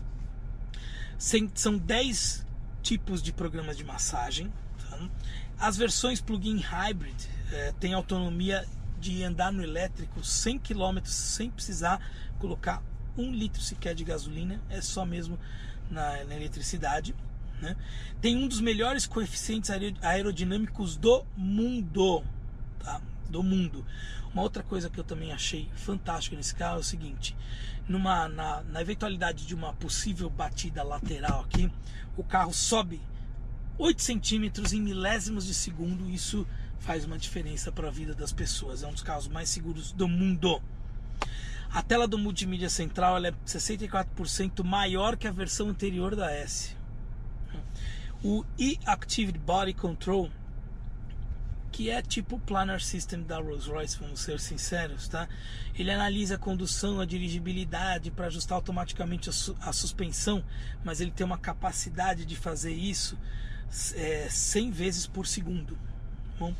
São 1.18 1.76
10 1.76 2.46
tipos 2.82 3.22
de 3.22 3.32
programas 3.32 3.76
de 3.76 3.84
massagem. 3.84 4.52
Tá? 4.96 5.08
As 5.58 5.76
versões 5.76 6.20
plug-in 6.20 6.58
hybrid 6.58 7.16
é, 7.52 7.72
têm 7.78 7.94
autonomia 7.94 8.66
de 8.98 9.22
andar 9.22 9.52
no 9.52 9.62
elétrico 9.62 10.24
100 10.24 10.58
km 10.58 10.98
sem 11.04 11.50
precisar 11.50 12.00
colocar 12.38 12.82
um 13.16 13.32
litro 13.32 13.62
sequer 13.62 13.94
de 13.94 14.04
gasolina, 14.04 14.60
é 14.68 14.80
só 14.80 15.04
mesmo 15.04 15.38
na, 15.90 16.24
na 16.24 16.34
eletricidade. 16.34 17.14
Né? 17.60 17.76
Tem 18.20 18.36
um 18.36 18.46
dos 18.46 18.60
melhores 18.60 19.06
coeficientes 19.06 19.70
aerodinâmicos 20.02 20.96
do 20.96 21.24
mundo, 21.36 22.22
tá? 22.80 23.00
Do 23.28 23.42
mundo. 23.42 23.84
Uma 24.32 24.42
outra 24.42 24.62
coisa 24.62 24.90
que 24.90 25.00
eu 25.00 25.04
também 25.04 25.32
achei 25.32 25.70
fantástica 25.74 26.36
nesse 26.36 26.54
carro 26.54 26.76
é 26.76 26.80
o 26.80 26.84
seguinte: 26.84 27.34
numa, 27.88 28.28
na, 28.28 28.62
na 28.64 28.82
eventualidade 28.82 29.46
de 29.46 29.54
uma 29.54 29.72
possível 29.72 30.28
batida 30.28 30.82
lateral 30.82 31.40
aqui, 31.40 31.72
o 32.16 32.22
carro 32.22 32.52
sobe 32.52 33.00
8 33.78 34.02
centímetros 34.02 34.72
em 34.72 34.80
milésimos 34.80 35.46
de 35.46 35.54
segundo. 35.54 36.08
Isso 36.10 36.46
faz 36.78 37.04
uma 37.04 37.18
diferença 37.18 37.70
para 37.70 37.88
a 37.88 37.90
vida 37.90 38.14
das 38.14 38.32
pessoas. 38.32 38.82
É 38.82 38.86
um 38.86 38.92
dos 38.92 39.02
carros 39.02 39.28
mais 39.28 39.48
seguros 39.48 39.92
do 39.92 40.08
mundo. 40.08 40.62
A 41.70 41.82
tela 41.82 42.08
do 42.08 42.16
multimídia 42.16 42.70
central 42.70 43.22
é 43.24 43.32
64% 43.46 44.64
maior 44.64 45.16
que 45.16 45.26
a 45.26 45.32
versão 45.32 45.68
anterior 45.68 46.16
da 46.16 46.32
S. 46.32 46.74
O 48.24 48.44
e-Active 48.58 49.32
Body 49.32 49.74
Control, 49.74 50.30
que 51.70 51.90
é 51.90 52.00
tipo 52.00 52.36
o 52.36 52.40
Planar 52.40 52.80
System 52.80 53.22
da 53.22 53.38
Rolls-Royce, 53.38 53.98
vamos 53.98 54.20
ser 54.20 54.40
sinceros, 54.40 55.06
tá? 55.06 55.28
Ele 55.74 55.90
analisa 55.90 56.36
a 56.36 56.38
condução, 56.38 56.98
a 56.98 57.04
dirigibilidade 57.04 58.10
para 58.10 58.28
ajustar 58.28 58.56
automaticamente 58.56 59.28
a, 59.28 59.32
su 59.32 59.54
a, 59.60 59.72
suspensão, 59.72 60.42
mas 60.82 61.02
ele 61.02 61.10
tem 61.10 61.26
uma 61.26 61.36
capacidade 61.36 62.24
de 62.24 62.36
fazer 62.36 62.72
isso 62.72 63.18
é, 63.94 64.28
100 64.28 64.70
vezes 64.70 65.06
por 65.06 65.26
segundo. 65.26 65.78
Bom, 66.38 66.54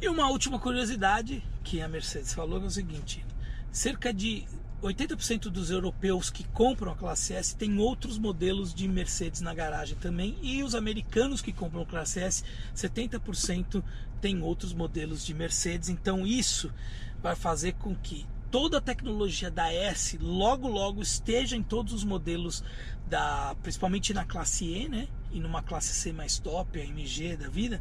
e 0.00 0.08
uma 0.08 0.28
última 0.28 0.58
curiosidade 0.58 1.42
que 1.64 1.80
a 1.80 1.88
Mercedes 1.88 2.34
falou 2.34 2.62
é 2.62 2.66
o 2.66 2.70
seguinte: 2.70 3.24
cerca 3.72 4.12
de 4.12 4.44
80% 4.82 5.44
dos 5.48 5.70
europeus 5.70 6.30
que 6.30 6.44
compram 6.44 6.92
a 6.92 6.96
classe 6.96 7.32
S 7.32 7.56
têm 7.56 7.78
outros 7.78 8.18
modelos 8.18 8.74
de 8.74 8.86
Mercedes 8.86 9.40
na 9.40 9.54
garagem 9.54 9.96
também, 9.96 10.36
e 10.42 10.62
os 10.62 10.74
americanos 10.74 11.40
que 11.40 11.52
compram 11.52 11.82
a 11.82 11.86
classe 11.86 12.20
S, 12.20 12.44
70% 12.74 13.82
têm 14.20 14.42
outros 14.42 14.72
modelos 14.72 15.24
de 15.24 15.32
Mercedes. 15.32 15.88
Então 15.88 16.26
isso 16.26 16.70
vai 17.22 17.34
fazer 17.34 17.72
com 17.74 17.94
que 17.94 18.26
toda 18.50 18.78
a 18.78 18.80
tecnologia 18.80 19.50
da 19.50 19.72
S 19.72 20.18
logo 20.18 20.68
logo 20.68 21.02
esteja 21.02 21.56
em 21.56 21.62
todos 21.62 21.92
os 21.92 22.04
modelos 22.04 22.62
da, 23.08 23.56
principalmente 23.62 24.12
na 24.12 24.24
classe 24.24 24.64
E, 24.64 24.88
né? 24.88 25.08
E 25.30 25.40
numa 25.40 25.62
classe 25.62 25.92
C 25.92 26.12
mais 26.12 26.38
top, 26.38 26.80
a 26.80 26.84
MG 26.84 27.36
da 27.36 27.48
vida, 27.48 27.80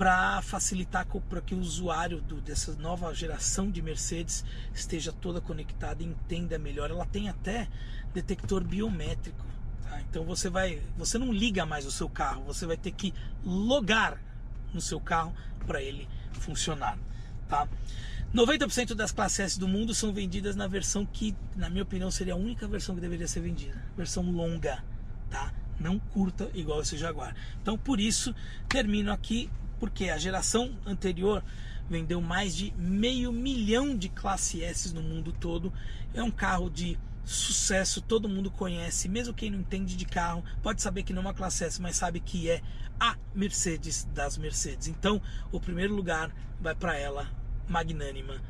para 0.00 0.40
facilitar 0.40 1.06
para 1.06 1.42
que 1.42 1.54
o 1.54 1.58
usuário 1.58 2.22
do, 2.22 2.40
dessa 2.40 2.72
nova 2.76 3.12
geração 3.14 3.70
de 3.70 3.82
Mercedes 3.82 4.44
esteja 4.74 5.12
toda 5.12 5.40
conectada 5.40 6.02
e 6.02 6.06
entenda 6.06 6.58
melhor. 6.58 6.90
Ela 6.90 7.04
tem 7.04 7.28
até 7.28 7.68
detector 8.14 8.64
biométrico. 8.64 9.44
Tá? 9.82 10.00
Então 10.00 10.24
você 10.24 10.48
vai, 10.48 10.82
você 10.96 11.18
não 11.18 11.32
liga 11.32 11.66
mais 11.66 11.84
o 11.84 11.90
seu 11.90 12.08
carro, 12.08 12.44
você 12.44 12.64
vai 12.64 12.76
ter 12.76 12.92
que 12.92 13.12
logar 13.44 14.18
no 14.72 14.80
seu 14.80 14.98
carro 14.98 15.34
para 15.66 15.82
ele 15.82 16.08
funcionar. 16.32 16.98
Tá? 17.46 17.68
90% 18.34 18.94
das 18.94 19.10
classes 19.10 19.40
S 19.40 19.60
do 19.60 19.66
mundo 19.66 19.92
são 19.92 20.12
vendidas 20.12 20.54
na 20.54 20.68
versão 20.68 21.04
que, 21.04 21.36
na 21.56 21.68
minha 21.68 21.82
opinião, 21.82 22.10
seria 22.10 22.34
a 22.34 22.36
única 22.36 22.66
versão 22.68 22.94
que 22.94 23.00
deveria 23.00 23.26
ser 23.26 23.40
vendida, 23.40 23.76
versão 23.96 24.22
longa, 24.30 24.84
tá? 25.28 25.52
Não 25.80 25.98
curta 25.98 26.50
igual 26.54 26.82
esse 26.82 26.96
Jaguar. 26.96 27.34
Então, 27.60 27.76
por 27.76 27.98
isso, 27.98 28.34
termino 28.68 29.10
aqui 29.10 29.50
porque 29.80 30.10
a 30.10 30.18
geração 30.18 30.78
anterior 30.86 31.42
vendeu 31.88 32.20
mais 32.20 32.54
de 32.54 32.72
meio 32.76 33.32
milhão 33.32 33.96
de 33.96 34.10
classe 34.10 34.62
S 34.62 34.94
no 34.94 35.02
mundo 35.02 35.32
todo. 35.32 35.72
É 36.14 36.22
um 36.22 36.30
carro 36.30 36.70
de 36.70 36.98
sucesso, 37.24 38.00
todo 38.00 38.28
mundo 38.28 38.50
conhece, 38.50 39.08
mesmo 39.08 39.34
quem 39.34 39.50
não 39.50 39.60
entende 39.60 39.96
de 39.96 40.04
carro, 40.04 40.44
pode 40.62 40.82
saber 40.82 41.02
que 41.02 41.12
não 41.12 41.22
é 41.22 41.26
uma 41.26 41.34
classe 41.34 41.64
S, 41.64 41.80
mas 41.80 41.96
sabe 41.96 42.20
que 42.20 42.50
é 42.50 42.60
a 42.98 43.16
Mercedes 43.34 44.04
das 44.14 44.36
Mercedes. 44.36 44.88
Então, 44.88 45.20
o 45.50 45.60
primeiro 45.60 45.94
lugar 45.94 46.34
vai 46.60 46.74
para 46.74 46.96
ela, 46.96 47.30
magnânima, 47.68 48.40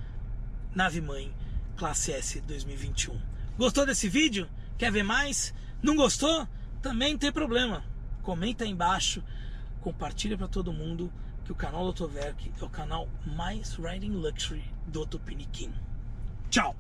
nave 0.75 1.01
mãe, 1.01 1.33
classe 1.77 2.12
S 2.12 2.40
2021. 2.40 3.19
Gostou 3.59 3.87
desse 3.87 4.09
vídeo? 4.09 4.49
Quer 4.79 4.90
ver 4.90 5.03
mais? 5.03 5.55
Não 5.83 5.95
gostou? 5.95 6.49
Também 6.83 7.12
não 7.12 7.19
tem 7.19 7.33
problema. 7.33 7.85
Comenta 8.23 8.64
aí 8.64 8.71
embaixo 8.71 9.23
compartilha 9.81 10.37
para 10.37 10.49
todo 10.49 10.73
mundo 10.73 11.11
que 11.45 11.53
o 11.53 11.55
canal 11.55 11.90
do 11.90 12.09
Verk 12.09 12.53
é 12.61 12.64
o 12.64 12.69
canal 12.69 13.09
mais 13.27 13.75
Riding 13.75 14.12
Luxury 14.12 14.64
do 14.87 15.07
Tupiniquim. 15.07 15.73
Tchau! 16.51 16.77